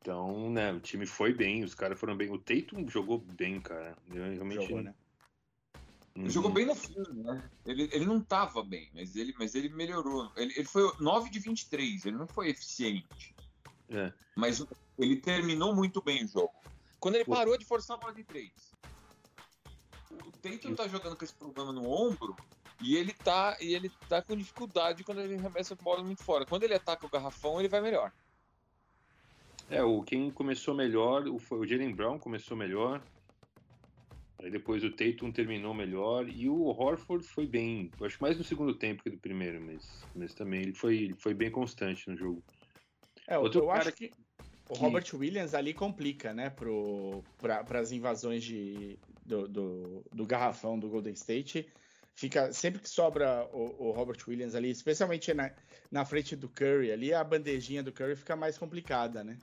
Então, 0.00 0.50
né, 0.50 0.70
o 0.70 0.80
time 0.80 1.06
foi 1.06 1.32
bem, 1.32 1.64
os 1.64 1.74
caras 1.74 1.98
foram 1.98 2.14
bem. 2.14 2.30
O 2.30 2.36
Tatum 2.36 2.86
jogou 2.86 3.18
bem, 3.18 3.58
cara. 3.58 3.96
Eu 4.12 4.22
realmente. 4.22 4.66
Jogou, 4.66 4.82
né? 4.82 4.94
Uhum. 6.16 6.30
Jogou 6.30 6.50
bem 6.50 6.64
no 6.64 6.74
fim, 6.74 6.94
né? 7.12 7.50
Ele, 7.66 7.88
ele 7.92 8.04
não 8.04 8.20
tava 8.20 8.62
bem, 8.62 8.88
mas 8.94 9.16
ele, 9.16 9.34
mas 9.36 9.54
ele 9.54 9.68
melhorou. 9.68 10.30
Ele, 10.36 10.52
ele 10.56 10.64
foi 10.64 10.92
9 11.00 11.28
de 11.28 11.40
23, 11.40 12.06
ele 12.06 12.16
não 12.16 12.28
foi 12.28 12.50
eficiente. 12.50 13.34
É. 13.90 14.12
Mas 14.36 14.64
ele 14.96 15.16
terminou 15.16 15.74
muito 15.74 16.00
bem 16.00 16.24
o 16.24 16.28
jogo. 16.28 16.54
Quando 17.00 17.16
ele 17.16 17.24
parou 17.24 17.58
de 17.58 17.64
forçar 17.64 17.96
a 17.96 18.00
bola 18.00 18.14
de 18.14 18.22
3. 18.22 18.50
O 20.12 20.30
Tatum 20.38 20.74
tá 20.74 20.86
jogando 20.86 21.16
com 21.16 21.24
esse 21.24 21.34
problema 21.34 21.72
no 21.72 21.90
ombro 21.90 22.36
e 22.80 22.96
ele 22.96 23.12
tá, 23.12 23.56
e 23.60 23.74
ele 23.74 23.90
tá 24.08 24.22
com 24.22 24.36
dificuldade 24.36 25.02
quando 25.02 25.20
ele 25.20 25.34
arremessa 25.34 25.74
a 25.74 25.82
bola 25.82 26.02
muito 26.02 26.22
fora. 26.22 26.46
Quando 26.46 26.62
ele 26.62 26.74
ataca 26.74 27.06
o 27.06 27.10
garrafão, 27.10 27.58
ele 27.58 27.68
vai 27.68 27.80
melhor. 27.80 28.12
É, 29.68 29.82
o 29.82 30.02
quem 30.02 30.30
começou 30.30 30.74
melhor, 30.74 31.26
o, 31.26 31.36
o 31.36 31.66
Jalen 31.66 31.94
Brown 31.94 32.18
começou 32.18 32.56
melhor. 32.56 33.02
Aí 34.40 34.50
depois 34.50 34.82
o 34.82 34.90
Tatum 34.90 35.30
terminou 35.30 35.72
melhor 35.72 36.28
e 36.28 36.48
o 36.48 36.64
Horford 36.64 37.26
foi 37.26 37.46
bem, 37.46 37.90
acho 38.02 38.18
mais 38.20 38.36
no 38.36 38.44
segundo 38.44 38.76
tempo 38.76 39.02
que 39.02 39.10
do 39.10 39.18
primeiro, 39.18 39.60
mas, 39.60 40.06
mas 40.14 40.34
também 40.34 40.62
ele 40.62 40.74
foi, 40.74 40.96
ele 40.96 41.14
foi 41.14 41.34
bem 41.34 41.50
constante 41.50 42.08
no 42.10 42.16
jogo. 42.16 42.42
É, 43.28 43.38
Outro 43.38 43.62
eu 43.62 43.70
acho 43.70 43.92
que, 43.92 44.08
que 44.08 44.14
o 44.68 44.74
Robert 44.74 45.06
Williams 45.14 45.54
ali 45.54 45.72
complica, 45.72 46.34
né, 46.34 46.50
para 46.50 47.78
as 47.78 47.92
invasões 47.92 48.42
de, 48.42 48.98
do, 49.24 49.48
do, 49.48 50.04
do, 50.12 50.26
garrafão 50.26 50.78
do 50.78 50.88
Golden 50.88 51.12
State. 51.12 51.66
Fica 52.16 52.52
sempre 52.52 52.80
que 52.80 52.88
sobra 52.88 53.48
o, 53.52 53.88
o 53.88 53.90
Robert 53.92 54.18
Williams 54.26 54.54
ali, 54.54 54.70
especialmente 54.70 55.32
na, 55.34 55.54
na 55.90 56.04
frente 56.04 56.36
do 56.36 56.48
Curry 56.48 56.92
ali, 56.92 57.12
a 57.12 57.24
bandejinha 57.24 57.82
do 57.82 57.92
Curry 57.92 58.16
fica 58.16 58.36
mais 58.36 58.56
complicada, 58.56 59.24
né? 59.24 59.38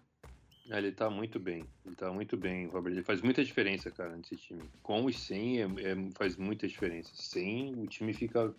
É, 0.70 0.78
ele 0.78 0.92
tá 0.92 1.10
muito 1.10 1.40
bem. 1.40 1.66
Ele 1.86 1.96
tá 1.96 2.12
muito 2.12 2.38
bem, 2.38 2.68
Robert. 2.68 2.94
Ele 2.94 3.04
faz 3.04 3.22
muita 3.22 3.44
diferença, 3.44 3.90
cara, 3.92 4.16
nesse 4.16 4.38
time. 4.38 4.64
Com 4.84 5.10
e 5.10 5.14
sem 5.14 5.62
é, 5.62 5.64
é, 5.64 5.96
faz 6.16 6.36
muita 6.36 6.68
diferença. 6.68 7.12
Sem, 7.14 7.74
o 7.76 7.88
time 7.88 8.14
fica 8.14 8.54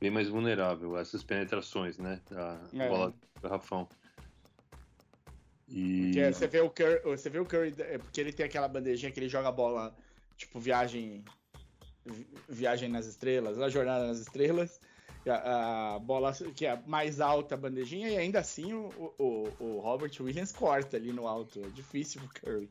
bem 0.00 0.10
mais 0.10 0.28
vulnerável 0.28 0.96
a 0.96 1.00
essas 1.00 1.22
penetrações, 1.22 1.98
né? 1.98 2.20
A 2.32 2.60
é. 2.74 2.88
bola 2.88 3.10
do 3.10 3.40
garrafão. 3.40 3.88
E... 5.68 6.12
Porque 6.12 6.32
você 6.32 6.46
vê 6.46 6.60
o 6.60 6.70
Curry, 6.70 7.00
você 7.04 7.30
vê 7.30 7.38
o 7.38 7.46
Curry, 7.46 7.74
é, 7.78 7.98
porque 7.98 8.20
ele 8.20 8.32
tem 8.32 8.46
aquela 8.46 8.68
bandejinha 8.68 9.10
que 9.10 9.18
ele 9.18 9.28
joga 9.28 9.48
a 9.48 9.52
bola, 9.52 9.96
tipo, 10.36 10.60
viagem 10.60 11.24
viagem 12.48 12.88
nas 12.88 13.06
estrelas, 13.06 13.58
a 13.58 13.68
jornada 13.68 14.06
nas 14.06 14.18
estrelas 14.18 14.80
a, 15.30 15.94
a, 15.94 15.98
bola 15.98 16.32
que 16.54 16.66
é 16.66 16.80
mais 16.86 17.20
alta 17.20 17.54
a 17.54 17.58
bandejinha 17.58 18.08
e 18.10 18.16
ainda 18.16 18.40
assim 18.40 18.72
o, 18.72 19.14
o, 19.18 19.48
o 19.58 19.80
Robert 19.80 20.12
Williams 20.20 20.52
corta 20.52 20.96
ali 20.96 21.12
no 21.12 21.26
alto. 21.26 21.60
É 21.64 21.68
difícil 21.68 22.20
pro 22.20 22.40
Curry. 22.40 22.70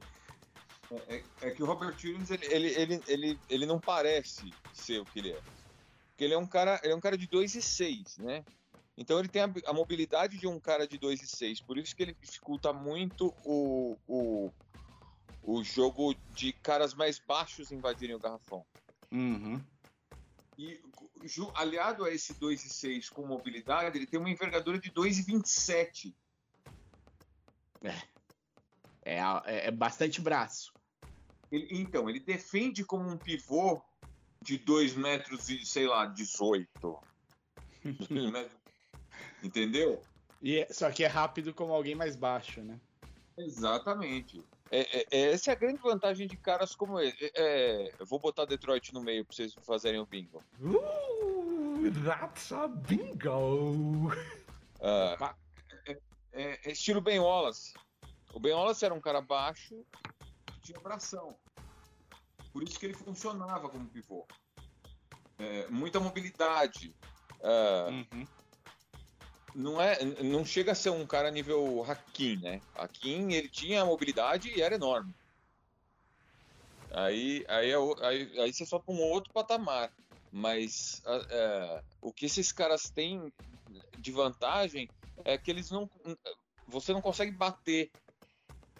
É, 0.91 1.15
é, 1.15 1.23
é, 1.41 1.51
que 1.51 1.63
o 1.63 1.65
Robert 1.65 1.95
Williams 2.03 2.29
ele, 2.29 2.45
ele, 2.45 2.67
ele, 2.75 3.03
ele, 3.07 3.39
ele 3.49 3.65
não 3.65 3.79
parece 3.79 4.53
ser 4.73 4.99
o 4.99 5.05
que 5.05 5.19
ele 5.19 5.31
é. 5.31 5.41
Porque 6.09 6.23
ele 6.23 6.33
é 6.33 6.37
um 6.37 6.47
cara, 6.47 6.79
ele 6.83 6.93
é 6.93 6.95
um 6.95 7.01
cara 7.01 7.17
de 7.17 7.27
2 7.27 7.55
e 7.55 7.61
6, 7.61 8.19
né? 8.19 8.45
Então 8.97 9.19
ele 9.19 9.27
tem 9.27 9.41
a, 9.41 9.51
a, 9.65 9.73
mobilidade 9.73 10.37
de 10.37 10.47
um 10.47 10.59
cara 10.59 10.87
de 10.87 10.97
2 10.97 11.21
e 11.21 11.27
6. 11.27 11.61
Por 11.61 11.77
isso 11.77 11.95
que 11.95 12.03
ele 12.03 12.15
dificulta 12.21 12.71
muito 12.71 13.33
o, 13.43 13.97
o, 14.07 14.51
o 15.43 15.63
jogo 15.63 16.15
de 16.31 16.53
caras 16.53 16.93
mais 16.93 17.19
baixos 17.19 17.71
invadirem 17.71 18.15
o 18.15 18.19
garrafão. 18.19 18.65
Uhum. 19.11 19.61
E 20.57 20.81
aliado 21.55 22.05
a 22.05 22.11
esse 22.11 22.33
2,6 22.35 23.09
com 23.09 23.25
mobilidade, 23.25 23.97
ele 23.97 24.07
tem 24.07 24.19
uma 24.19 24.29
envergadura 24.29 24.79
de 24.79 24.91
2,27. 24.91 26.13
É. 27.83 28.15
É, 29.03 29.19
é, 29.45 29.67
é 29.67 29.71
bastante 29.71 30.21
braço. 30.21 30.73
Ele, 31.51 31.67
então, 31.71 32.09
ele 32.09 32.19
defende 32.19 32.83
como 32.83 33.07
um 33.09 33.17
pivô 33.17 33.81
de 34.41 34.57
2 34.57 34.95
metros 34.95 35.49
e, 35.49 35.65
sei 35.65 35.87
lá, 35.87 36.05
18. 36.05 36.99
Entendeu? 39.43 40.01
E, 40.41 40.59
é, 40.59 40.67
só 40.71 40.89
que 40.91 41.03
é 41.03 41.07
rápido 41.07 41.53
como 41.53 41.73
alguém 41.73 41.95
mais 41.95 42.15
baixo, 42.15 42.61
né? 42.61 42.79
Exatamente. 43.37 44.43
É, 44.71 44.99
é, 44.99 45.05
é, 45.11 45.31
essa 45.31 45.51
é 45.51 45.53
a 45.53 45.57
grande 45.57 45.79
vantagem 45.81 46.27
de 46.27 46.35
caras 46.37 46.75
como 46.75 46.99
ele. 46.99 47.15
É, 47.21 47.31
é, 47.35 47.93
eu 47.99 48.05
vou 48.05 48.19
botar 48.19 48.45
Detroit 48.45 48.93
no 48.93 49.01
meio 49.01 49.23
pra 49.23 49.35
vocês 49.35 49.53
fazerem 49.61 49.99
o 49.99 50.05
bingo. 50.05 50.43
Uh, 50.59 51.91
that's 52.03 52.51
a 52.51 52.67
bingo! 52.67 54.11
Uh, 54.79 55.35
é, 56.33 56.71
estilo 56.71 56.99
Ben 56.99 57.19
Wallace. 57.19 57.73
O 58.33 58.39
Ben 58.39 58.53
Wallace 58.53 58.83
era 58.83 58.93
um 58.93 58.99
cara 58.99 59.21
baixo 59.21 59.85
que 60.47 60.59
tinha 60.61 60.79
bração. 60.79 61.35
Por 62.51 62.63
isso 62.63 62.79
que 62.79 62.87
ele 62.87 62.95
funcionava 62.95 63.69
como 63.69 63.87
pivô. 63.87 64.25
muita 65.69 65.99
mobilidade. 65.99 66.95
Uh, 67.39 67.91
uhum 67.91 68.27
não 69.55 69.81
é, 69.81 70.03
não 70.21 70.43
chega 70.43 70.73
a 70.73 70.75
ser 70.75 70.89
um 70.89 71.07
cara 71.07 71.31
nível 71.31 71.83
Hakim, 71.89 72.35
né? 72.37 72.61
Hakim 72.75 73.31
ele 73.31 73.47
tinha 73.47 73.85
mobilidade 73.85 74.49
e 74.49 74.61
era 74.61 74.75
enorme. 74.75 75.13
Aí, 76.91 77.45
aí, 77.47 77.71
é 77.71 77.75
aí, 78.05 78.39
aí 78.41 78.53
você 78.53 78.65
para 78.65 78.93
um 78.93 79.01
outro 79.01 79.33
patamar. 79.33 79.91
Mas 80.31 81.01
é, 81.29 81.81
o 82.01 82.11
que 82.11 82.25
esses 82.25 82.51
caras 82.51 82.89
têm 82.89 83.31
de 83.97 84.11
vantagem 84.11 84.89
é 85.23 85.37
que 85.37 85.49
eles 85.49 85.71
não, 85.71 85.89
você 86.67 86.91
não 86.91 87.01
consegue 87.01 87.31
bater 87.31 87.89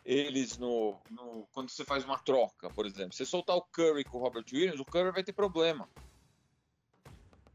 eles 0.03 0.57
no, 0.57 0.99
no, 1.09 1.47
quando 1.53 1.69
você 1.69 1.85
faz 1.85 2.03
uma 2.03 2.19
troca, 2.19 2.69
por 2.69 2.85
exemplo. 2.85 3.13
Você 3.13 3.25
soltar 3.25 3.55
o 3.55 3.61
Curry 3.61 4.03
com 4.03 4.17
o 4.17 4.21
Robert 4.21 4.45
Williams, 4.51 4.79
o 4.81 4.85
Curry 4.85 5.11
vai 5.11 5.23
ter 5.23 5.33
problema. 5.33 5.89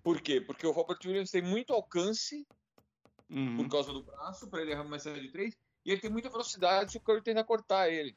Por 0.03 0.23
quê? 0.23 0.41
Porque 0.41 0.67
o 0.67 0.73
Robert 0.73 0.99
Williams 1.05 1.31
tem 1.31 1.43
muito 1.43 1.75
alcance 1.75 2.47
uhum. 3.31 3.57
por 3.57 3.69
causa 3.69 3.93
do 3.93 4.03
braço, 4.03 4.49
para 4.49 4.63
ele 4.63 4.73
arremessar 4.73 5.15
de 5.15 5.29
três. 5.29 5.57
E 5.85 5.93
ele 5.93 6.01
tem 6.01 6.11
muita 6.11 6.29
velocidade 6.29 6.93
se 6.93 6.99
o 6.99 7.01
Curry 7.01 7.23
tenta 7.23 7.45
cortar 7.45 7.89
ele. 7.89 8.15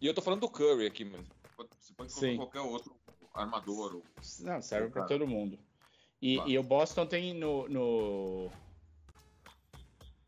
E 0.00 0.06
eu 0.06 0.14
tô 0.14 0.20
falando 0.20 0.40
do 0.40 0.50
Curry 0.50 0.86
aqui, 0.86 1.04
mas 1.04 1.26
você 1.80 1.92
pode 1.94 2.12
colocar 2.12 2.36
qualquer 2.36 2.60
outro 2.60 2.96
armador. 3.34 3.96
Ou... 3.96 4.04
Não, 4.40 4.60
serve 4.60 4.90
para 4.90 5.04
todo 5.04 5.26
mundo. 5.26 5.58
E, 6.20 6.36
claro. 6.36 6.50
e, 6.50 6.58
o 6.58 6.62
Boston 6.62 7.06
tem 7.06 7.34
no, 7.34 7.68
no, 7.68 8.50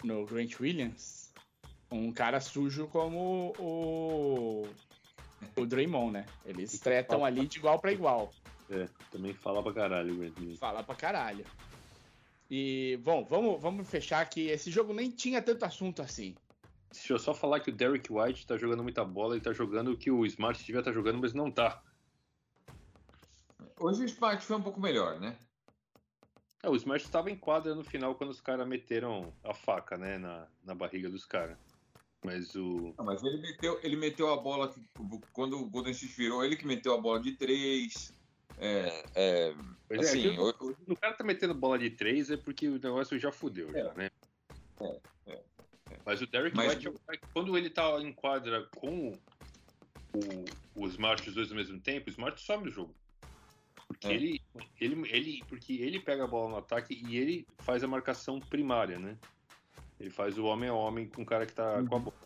no 0.05 0.24
Grant 0.26 0.59
Williams 0.61 1.33
um 1.90 2.12
cara 2.12 2.40
sujo 2.40 2.87
como 2.87 3.53
o, 3.59 4.68
o 5.57 5.66
Draymond, 5.66 6.12
né? 6.12 6.26
Eles 6.44 6.79
tretam 6.79 7.24
ali 7.24 7.46
de 7.46 7.59
igual 7.59 7.79
para 7.81 7.92
igual. 7.92 8.33
É, 8.70 8.88
também 9.11 9.35
fala 9.35 9.62
pra 9.62 9.72
caralho, 9.72 10.33
Fala 10.57 10.83
pra 10.85 10.94
caralho. 10.94 11.44
E, 12.51 12.99
bom, 13.05 13.25
vamos, 13.25 13.63
vamos 13.63 13.89
fechar 13.89 14.21
aqui. 14.21 14.49
Esse 14.49 14.71
jogo 14.71 14.93
nem 14.93 15.11
tinha 15.11 15.41
tanto 15.41 15.65
assunto 15.65 16.03
assim. 16.03 16.35
Deixa 16.91 17.13
eu 17.13 17.19
só 17.19 17.33
falar 17.33 17.61
que 17.61 17.71
o 17.71 17.73
Derek 17.73 18.13
White 18.13 18.47
tá 18.47 18.57
jogando 18.57 18.83
muita 18.83 19.05
bola, 19.05 19.35
ele 19.35 19.45
tá 19.45 19.53
jogando 19.53 19.93
o 19.93 19.97
que 19.97 20.11
o 20.11 20.27
Smart 20.27 20.59
devia 20.59 20.81
estar 20.81 20.91
tá 20.91 20.95
jogando, 20.95 21.21
mas 21.21 21.33
não 21.33 21.49
tá. 21.51 21.81
Hoje 23.79 24.03
o 24.03 24.07
Smart 24.07 24.45
foi 24.45 24.57
um 24.57 24.63
pouco 24.63 24.81
melhor, 24.81 25.21
né? 25.21 25.39
É, 26.63 26.69
o 26.69 26.75
Smart 26.75 27.05
estava 27.05 27.31
em 27.31 27.37
quadra 27.37 27.75
no 27.75 27.85
final 27.85 28.17
quando 28.17 28.31
os 28.31 28.41
caras 28.41 28.67
meteram 28.67 29.33
a 29.45 29.55
faca, 29.55 29.97
né, 29.97 30.19
na, 30.19 30.49
na 30.65 30.75
barriga 30.75 31.09
dos 31.09 31.25
caras. 31.25 31.57
Mas 32.25 32.55
o. 32.55 32.93
Não, 32.99 33.05
mas 33.05 33.23
ele 33.23 33.39
meteu, 33.39 33.81
ele 33.83 33.97
meteu 33.97 34.31
a 34.31 34.37
bola. 34.37 34.75
Quando 35.33 35.59
o 35.59 35.71
Golden 35.71 35.93
State 35.93 36.15
virou, 36.15 36.45
ele 36.45 36.57
que 36.57 36.67
meteu 36.67 36.93
a 36.93 37.01
bola 37.01 37.21
de 37.21 37.33
três. 37.33 38.13
É, 38.59 39.05
é, 39.15 39.55
é 39.91 39.99
assim, 39.99 40.37
é, 40.37 40.41
o, 40.41 40.97
cara 40.97 41.15
tá 41.15 41.25
metendo 41.25 41.55
bola 41.55 41.79
de 41.79 41.91
três 41.91 42.31
é 42.31 42.37
porque 42.37 42.69
o 42.69 42.79
negócio 42.79 43.19
já 43.19 43.33
fudeu, 43.33 43.69
é, 43.71 43.85
já, 43.85 43.95
né? 43.95 44.11
É, 44.81 45.01
é, 45.27 45.43
é. 45.91 45.97
Mas 46.05 46.21
o 46.21 46.27
Derek 46.27 46.57
mas, 46.57 46.75
White, 46.75 46.93
quando 47.33 47.57
ele 47.57 47.71
tá 47.71 48.01
em 48.01 48.13
quadra 48.13 48.67
com 48.77 49.13
o, 50.15 50.83
o 50.83 50.87
Smart 50.89 51.29
os 51.29 51.35
dois 51.35 51.51
ao 51.51 51.57
mesmo 51.57 51.81
tempo, 51.81 52.09
o 52.09 52.11
Smart 52.11 52.41
sobe 52.41 52.69
o 52.69 52.73
jogo. 52.73 52.95
Porque, 53.87 54.07
ele, 54.07 54.41
ele, 54.81 55.11
ele, 55.11 55.45
porque 55.49 55.73
ele 55.75 55.99
pega 55.99 56.23
a 56.23 56.27
bola 56.27 56.51
no 56.51 56.57
ataque 56.59 57.03
e 57.05 57.17
ele 57.17 57.47
faz 57.59 57.83
a 57.83 57.89
marcação 57.89 58.39
primária, 58.39 58.99
né? 58.99 59.19
Ele 59.99 60.11
faz 60.11 60.39
o 60.39 60.45
homem 60.45 60.69
a 60.69 60.75
homem 60.75 61.09
com 61.09 61.23
o 61.23 61.27
cara 61.27 61.45
que 61.45 61.53
tá 61.53 61.79
uhum. 61.79 61.87
com 61.87 61.97
a 61.97 61.99
bola. 61.99 62.17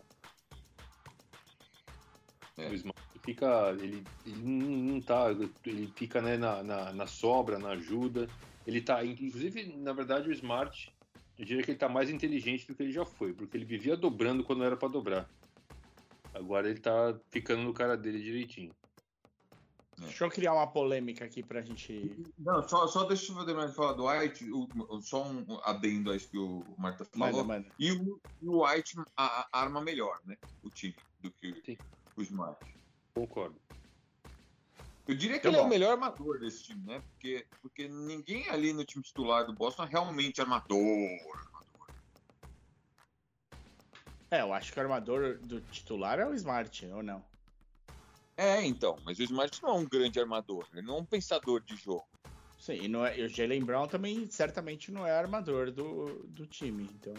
Fica. 3.25 3.71
Ele, 3.81 4.05
ele 4.27 4.43
não 4.43 5.01
tá. 5.01 5.27
Ele 5.65 5.93
fica 5.97 6.21
né, 6.21 6.37
na, 6.37 6.63
na, 6.63 6.93
na, 6.93 7.07
sobra, 7.07 7.59
na 7.59 7.71
ajuda. 7.71 8.29
Ele 8.67 8.81
tá. 8.81 9.05
Inclusive, 9.05 9.77
na 9.77 9.93
verdade, 9.93 10.29
o 10.29 10.33
Smart, 10.33 10.93
eu 11.39 11.45
diria 11.45 11.63
que 11.63 11.71
ele 11.71 11.79
tá 11.79 11.89
mais 11.89 12.11
inteligente 12.11 12.67
do 12.67 12.75
que 12.75 12.83
ele 12.83 12.93
já 12.93 13.05
foi, 13.05 13.33
porque 13.33 13.57
ele 13.57 13.65
vivia 13.65 13.97
dobrando 13.97 14.45
quando 14.45 14.65
era 14.65 14.77
para 14.77 14.89
dobrar. 14.89 15.29
Agora 16.33 16.69
ele 16.69 16.81
tá 16.81 17.19
ficando 17.31 17.63
no 17.63 17.73
cara 17.73 17.97
dele 17.97 18.21
direitinho. 18.21 18.73
É. 20.01 20.07
Deixa 20.07 20.25
eu 20.25 20.31
criar 20.31 20.53
uma 20.53 20.67
polêmica 20.67 21.25
aqui 21.25 21.41
pra 21.43 21.61
gente. 21.61 22.25
Não, 22.37 22.67
só, 22.69 22.87
só 22.89 23.05
deixa 23.05 23.33
eu 23.33 23.45
terminar 23.45 23.69
de 23.69 23.75
falar 23.75 23.93
do 23.93 24.09
White, 24.09 24.51
o, 24.51 25.01
só 25.01 25.25
um 25.25 25.61
adendo 25.63 26.11
a 26.11 26.17
isso 26.17 26.29
que 26.29 26.39
o 26.39 26.65
Marta 26.77 27.05
falou. 27.05 27.29
Manda, 27.29 27.45
manda. 27.45 27.75
E 27.79 27.93
o, 27.93 28.21
o 28.43 28.67
White 28.67 28.97
a, 29.17 29.47
a 29.53 29.61
arma 29.61 29.81
melhor, 29.81 30.21
né? 30.25 30.37
O 30.65 30.71
time, 30.71 30.97
do 31.21 31.31
que 31.31 31.55
Sim. 31.65 31.79
o 32.17 32.23
Smart. 32.23 32.75
Concordo. 33.15 33.61
Eu 35.07 35.15
diria 35.15 35.39
que 35.39 35.47
ele 35.47 35.57
é 35.57 35.61
o 35.61 35.69
melhor 35.69 35.93
armador 35.93 36.41
desse 36.41 36.65
time, 36.65 36.83
né? 36.87 37.03
Porque, 37.11 37.47
porque 37.61 37.89
ninguém 37.89 38.49
ali 38.49 38.73
no 38.73 38.85
time 38.85 39.05
titular 39.05 39.45
do 39.45 39.53
Boston 39.53 39.85
é 39.85 39.87
realmente 39.87 40.41
armador. 40.41 40.79
armador. 40.79 41.89
É, 44.31 44.41
eu 44.41 44.53
acho 44.55 44.73
que 44.73 44.79
o 44.79 44.83
armador 44.83 45.39
do 45.39 45.61
titular 45.61 46.19
é 46.19 46.27
o 46.27 46.35
Smart, 46.35 46.87
ou 46.87 47.03
não? 47.03 47.23
É, 48.37 48.65
então, 48.65 48.99
mas 49.05 49.19
o 49.19 49.23
Smart 49.23 49.63
não 49.63 49.71
é 49.71 49.73
um 49.75 49.85
grande 49.85 50.19
armador, 50.19 50.67
ele 50.73 50.83
não 50.83 50.97
é 50.97 51.01
um 51.01 51.05
pensador 51.05 51.61
de 51.61 51.77
jogo. 51.77 52.09
Sim, 52.59 52.81
e, 52.83 52.89
não 52.89 53.05
é, 53.05 53.19
e 53.19 53.23
o 53.23 53.29
Jalen 53.29 53.63
Brown 53.63 53.87
também 53.87 54.27
certamente 54.31 54.91
não 54.91 55.07
é 55.07 55.13
armador 55.13 55.71
do, 55.71 56.25
do 56.29 56.47
time, 56.47 56.85
então. 56.85 57.15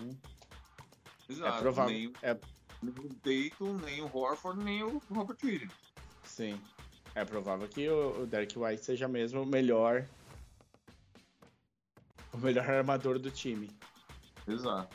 Exato, 1.30 1.58
é 1.58 1.62
provável. 1.62 1.94
Nem, 1.94 2.12
é... 2.24 2.36
nem 2.82 2.94
o 2.94 3.14
Dayton, 3.24 3.74
nem 3.86 4.02
o 4.02 4.18
Horford, 4.18 4.64
nem 4.64 4.84
o 4.84 4.98
Robert 5.12 5.38
Williams. 5.44 5.85
Sim. 6.36 6.60
É 7.16 7.24
provável 7.24 7.66
que 7.66 7.88
o, 7.88 8.26
Derek 8.26 8.60
White 8.60 8.84
seja 8.84 9.08
mesmo 9.08 9.44
o 9.44 9.46
melhor. 9.46 10.06
O 12.34 12.38
melhor 12.38 12.70
armador 12.70 13.18
do 13.18 13.32
time. 13.32 13.70
Exato. 14.46 14.94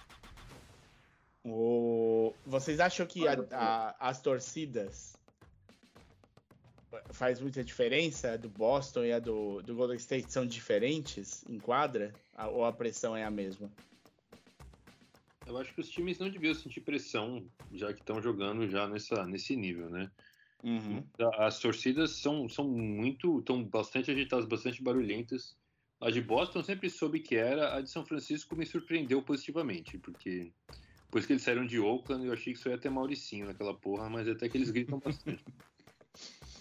O... 1.43 2.35
Vocês 2.45 2.79
acham 2.79 3.07
que 3.07 3.27
a, 3.27 3.39
a, 3.53 4.11
as 4.11 4.21
torcidas 4.21 5.17
faz 7.11 7.41
muita 7.41 7.65
diferença 7.65 8.37
do 8.37 8.51
Boston 8.51 9.05
e 9.05 9.13
a 9.13 9.19
do, 9.19 9.63
do 9.63 9.75
Golden 9.75 9.97
State 9.97 10.31
são 10.31 10.45
diferentes 10.47 11.43
em 11.49 11.59
quadra? 11.59 12.13
Ou 12.53 12.67
a 12.67 12.73
pressão 12.73 13.17
é 13.17 13.25
a 13.25 13.31
mesma? 13.31 13.73
Eu 15.47 15.57
acho 15.57 15.73
que 15.73 15.81
os 15.81 15.89
times 15.89 16.19
não 16.19 16.29
deviam 16.29 16.53
sentir 16.53 16.83
pressão, 16.83 17.43
já 17.73 17.95
que 17.95 18.01
estão 18.01 18.21
jogando 18.21 18.69
já 18.69 18.87
nessa, 18.87 19.27
nesse 19.27 19.57
nível, 19.57 19.89
né? 19.89 20.11
Uhum. 20.63 21.03
As 21.39 21.59
torcidas 21.59 22.13
são, 22.17 22.49
são 22.49 22.69
muito, 22.69 23.39
estão 23.39 23.63
bastante 23.63 24.11
agitadas, 24.11 24.47
bastante 24.47 24.83
barulhentas. 24.83 25.57
A 26.01 26.11
de 26.11 26.21
Boston 26.21 26.63
sempre 26.63 26.89
soube 26.89 27.21
que 27.21 27.37
era, 27.37 27.77
a 27.77 27.81
de 27.81 27.91
São 27.91 28.05
Francisco 28.05 28.57
me 28.57 28.65
surpreendeu 28.65 29.23
positivamente, 29.23 29.99
porque 29.99 30.51
depois 31.05 31.27
que 31.27 31.33
eles 31.33 31.43
saíram 31.43 31.67
de 31.67 31.79
Oakland, 31.79 32.25
eu 32.25 32.33
achei 32.33 32.53
que 32.53 32.59
só 32.59 32.71
ia 32.71 32.79
ter 32.79 32.89
Mauricinho 32.89 33.47
naquela 33.47 33.75
porra, 33.75 34.09
mas 34.09 34.29
até 34.29 34.49
que 34.49 34.57
eles 34.57 34.71
gritam 34.71 34.99
bastante. 34.99 35.45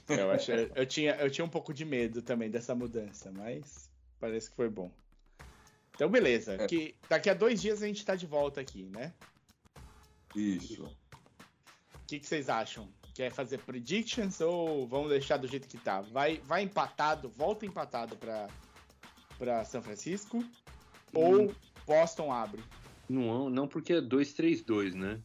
Eu, 0.08 0.32
acho, 0.32 0.52
eu, 0.52 0.88
tinha, 0.88 1.16
eu 1.18 1.30
tinha 1.30 1.46
um 1.46 1.50
pouco 1.50 1.72
de 1.72 1.86
medo 1.86 2.20
também 2.24 2.50
dessa 2.50 2.74
mudança, 2.74 3.32
mas 3.32 3.92
parece 4.20 4.50
que 4.50 4.56
foi 4.56 4.68
bom. 4.68 4.92
Então, 5.94 6.10
beleza. 6.10 6.56
É. 6.56 6.66
Que 6.66 6.96
daqui 7.08 7.30
a 7.30 7.34
dois 7.36 7.62
dias 7.62 7.84
a 7.84 7.86
gente 7.86 8.04
tá 8.04 8.16
de 8.16 8.26
volta 8.26 8.60
aqui, 8.60 8.86
né? 8.86 9.14
Isso. 10.36 10.84
O 10.84 12.08
que, 12.08 12.20
que 12.20 12.26
vocês 12.26 12.50
acham? 12.50 12.92
Quer 13.20 13.34
fazer 13.34 13.58
predictions 13.58 14.40
ou 14.40 14.88
vamos 14.88 15.10
deixar 15.10 15.36
do 15.36 15.46
jeito 15.46 15.68
que 15.68 15.78
tá? 15.78 16.00
Vai, 16.00 16.38
vai 16.46 16.62
empatado, 16.64 17.28
volta 17.28 17.66
empatado 17.66 18.16
para 18.16 18.48
para 19.38 19.66
São 19.66 19.82
Francisco 19.82 20.38
hum. 20.38 20.46
ou 21.14 21.56
Boston 21.86 22.32
abre? 22.32 22.64
Não, 23.10 23.50
não 23.50 23.68
porque 23.68 23.92
é 23.92 24.02
2-3-2, 24.02 24.94
né? 24.94 25.22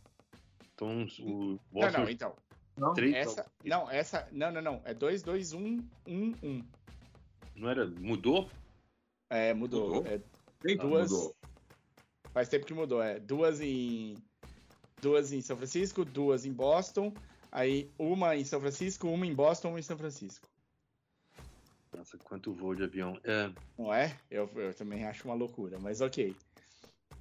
Então 0.74 1.06
o 1.20 1.60
Boston... 1.70 1.92
Não, 1.92 2.04
não, 2.04 2.10
então. 2.10 2.36
Não, 2.76 2.94
essa, 3.14 3.46
não, 3.64 3.88
essa. 3.88 4.28
Não, 4.32 4.50
não, 4.50 4.60
não. 4.60 4.82
É 4.84 4.92
2, 4.92 5.22
2, 5.22 5.52
1, 5.52 5.78
1, 6.04 6.34
1. 6.42 6.64
Não 7.54 7.70
era. 7.70 7.86
Mudou? 7.86 8.50
É, 9.30 9.54
mudou. 9.54 10.02
mudou? 10.02 10.06
É, 10.12 10.20
duas. 10.74 11.12
Mudou. 11.12 11.36
Faz 12.32 12.48
tempo 12.48 12.66
que 12.66 12.74
mudou, 12.74 13.00
é. 13.00 13.20
Duas 13.20 13.60
em. 13.60 14.16
Duas 15.00 15.32
em 15.32 15.40
São 15.40 15.56
Francisco, 15.56 16.04
duas 16.04 16.44
em 16.44 16.52
Boston. 16.52 17.14
Aí 17.54 17.88
uma 17.96 18.36
em 18.36 18.44
São 18.44 18.60
Francisco, 18.60 19.08
uma 19.08 19.24
em 19.24 19.32
Boston, 19.32 19.68
uma 19.68 19.78
em 19.78 19.82
São 19.82 19.96
Francisco. 19.96 20.46
Nossa, 21.96 22.18
quanto 22.18 22.52
voo 22.52 22.74
de 22.74 22.82
avião. 22.82 23.18
É... 23.22 23.50
Não 23.78 23.94
é? 23.94 24.18
Eu, 24.28 24.50
eu 24.56 24.74
também 24.74 25.06
acho 25.06 25.24
uma 25.26 25.34
loucura, 25.34 25.78
mas 25.78 26.00
ok. 26.00 26.34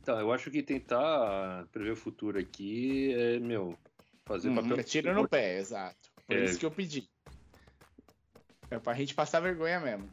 Então, 0.02 0.20
eu 0.20 0.34
acho 0.34 0.50
que 0.50 0.64
tentar 0.64 1.68
prever 1.72 1.92
o 1.92 1.96
futuro 1.96 2.40
aqui 2.40 3.14
é, 3.14 3.40
meu, 3.40 3.78
Fazer 4.26 4.50
hum, 4.50 4.56
papel. 4.56 4.84
Tira 4.84 5.14
no 5.14 5.28
pé, 5.28 5.60
exato. 5.60 6.10
Por 6.26 6.38
é. 6.38 6.46
isso 6.46 6.58
que 6.58 6.66
eu 6.66 6.72
pedi. 6.72 7.08
É 8.72 8.80
pra 8.80 8.94
gente 8.94 9.14
passar 9.14 9.40
vergonha 9.40 9.80
mesmo. 9.80 10.10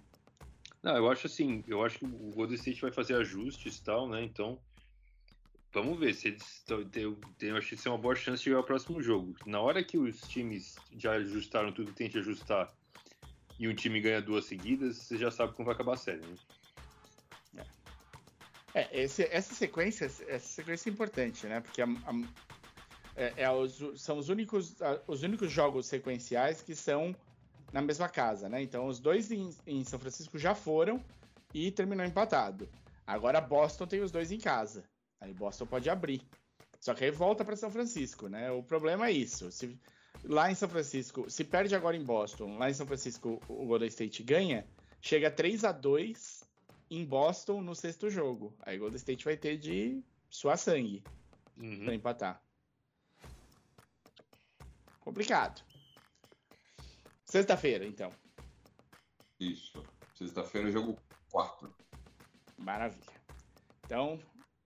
Não, 0.82 0.96
eu 0.96 1.10
acho 1.10 1.26
assim, 1.26 1.62
eu 1.66 1.84
acho 1.84 1.98
que 1.98 2.04
o 2.04 2.30
Golden 2.34 2.56
State 2.56 2.80
vai 2.80 2.92
fazer 2.92 3.14
ajustes 3.14 3.78
e 3.78 3.84
tal, 3.84 4.08
né? 4.08 4.22
Então, 4.22 4.58
vamos 5.72 5.98
ver 5.98 6.14
se 6.14 6.28
eles 6.28 6.64
eu, 6.94 7.18
acho 7.56 7.68
que 7.68 7.74
isso 7.74 7.88
é 7.88 7.90
uma 7.90 7.98
boa 7.98 8.14
chance 8.14 8.42
de 8.42 8.50
ganhar 8.50 8.60
o 8.60 8.64
próximo 8.64 9.02
jogo. 9.02 9.34
Na 9.46 9.60
hora 9.60 9.82
que 9.82 9.98
os 9.98 10.20
times 10.22 10.76
já 10.96 11.12
ajustaram 11.12 11.72
tudo, 11.72 11.92
tem 11.92 12.08
que 12.08 12.18
ajustar 12.18 12.72
e 13.58 13.68
um 13.68 13.74
time 13.74 14.00
ganha 14.00 14.22
duas 14.22 14.46
seguidas, 14.46 14.96
você 14.96 15.18
já 15.18 15.30
sabe 15.30 15.52
como 15.52 15.66
vai 15.66 15.74
acabar 15.74 15.92
a 15.92 15.96
série, 15.96 16.22
né? 16.26 17.64
É, 18.74 18.80
é 18.80 19.02
esse, 19.02 19.22
essa 19.24 19.54
sequência, 19.54 20.06
essa 20.06 20.48
sequência 20.48 20.88
é 20.88 20.92
importante, 20.92 21.46
né? 21.46 21.60
Porque 21.60 21.82
a, 21.82 21.86
a, 21.86 22.12
é, 23.16 23.42
é 23.42 23.50
os, 23.50 23.82
são 24.00 24.16
os 24.18 24.28
únicos, 24.28 24.76
os 25.06 25.22
únicos 25.22 25.50
jogos 25.50 25.86
sequenciais 25.86 26.62
que 26.62 26.74
são 26.74 27.14
na 27.72 27.82
mesma 27.82 28.08
casa, 28.08 28.48
né? 28.48 28.62
Então 28.62 28.86
os 28.86 28.98
dois 28.98 29.30
em, 29.30 29.50
em, 29.66 29.84
São 29.84 29.98
Francisco 29.98 30.38
já 30.38 30.54
foram 30.54 31.04
e 31.52 31.70
terminou 31.70 32.06
empatado. 32.06 32.68
Agora 33.06 33.40
Boston 33.40 33.86
tem 33.86 34.00
os 34.00 34.10
dois 34.10 34.30
em 34.30 34.38
casa. 34.38 34.84
Aí 35.20 35.32
Boston 35.32 35.66
pode 35.66 35.90
abrir. 35.90 36.22
Só 36.80 36.94
que 36.94 37.04
aí 37.04 37.10
volta 37.10 37.44
para 37.44 37.56
São 37.56 37.70
Francisco, 37.70 38.28
né? 38.28 38.50
O 38.50 38.62
problema 38.62 39.08
é 39.08 39.12
isso. 39.12 39.52
Se, 39.52 39.78
lá 40.24 40.50
em 40.50 40.54
São 40.54 40.68
Francisco, 40.68 41.28
se 41.30 41.44
perde 41.44 41.74
agora 41.74 41.96
em 41.96 42.04
Boston, 42.04 42.56
lá 42.56 42.70
em 42.70 42.74
São 42.74 42.86
Francisco 42.86 43.40
o 43.48 43.66
Golden 43.66 43.88
State 43.88 44.22
ganha, 44.22 44.66
chega 45.00 45.30
3 45.30 45.64
a 45.64 45.72
2 45.72 46.44
em 46.90 47.04
Boston 47.04 47.60
no 47.60 47.74
sexto 47.74 48.08
jogo. 48.08 48.54
Aí 48.60 48.76
o 48.76 48.80
Golden 48.80 48.96
State 48.96 49.24
vai 49.24 49.36
ter 49.36 49.58
de 49.58 50.02
suar 50.30 50.56
sangue 50.56 51.04
uhum. 51.58 51.84
para 51.84 51.94
empatar. 51.94 52.42
Complicado. 55.00 55.62
Sexta-feira, 57.24 57.86
então. 57.86 58.10
Isso. 59.38 59.82
Sexta-feira, 60.14 60.70
jogo 60.70 60.98
4. 61.30 61.72
Maravilha. 62.58 63.20
Então, 63.84 64.20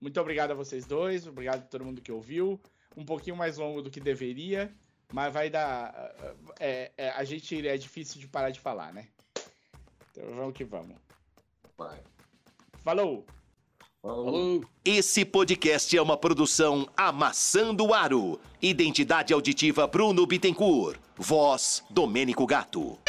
muito 0.05 0.21
obrigado 0.21 0.51
a 0.51 0.53
vocês 0.53 0.85
dois. 0.85 1.25
Obrigado 1.25 1.63
a 1.63 1.65
todo 1.65 1.83
mundo 1.83 1.99
que 1.99 2.11
ouviu. 2.11 2.61
Um 2.95 3.03
pouquinho 3.03 3.35
mais 3.35 3.57
longo 3.57 3.81
do 3.81 3.89
que 3.89 3.99
deveria, 3.99 4.71
mas 5.11 5.33
vai 5.33 5.49
dar. 5.49 6.13
É, 6.59 6.91
é, 6.95 7.09
a 7.09 7.23
gente 7.23 7.67
é 7.67 7.75
difícil 7.75 8.21
de 8.21 8.27
parar 8.27 8.51
de 8.51 8.59
falar, 8.59 8.93
né? 8.93 9.07
Então 10.11 10.23
vamos 10.35 10.53
que 10.53 10.63
vamos. 10.63 10.95
Vai. 11.75 11.99
Falou! 12.83 13.25
Falou! 13.99 14.63
Esse 14.85 15.25
podcast 15.25 15.97
é 15.97 15.99
uma 15.99 16.15
produção 16.15 16.87
Amassando 16.95 17.91
Aro. 17.91 18.39
Identidade 18.61 19.33
auditiva 19.33 19.87
Bruno 19.87 20.23
Bittencourt. 20.27 20.99
Voz 21.17 21.83
Domênico 21.89 22.45
Gato. 22.45 22.99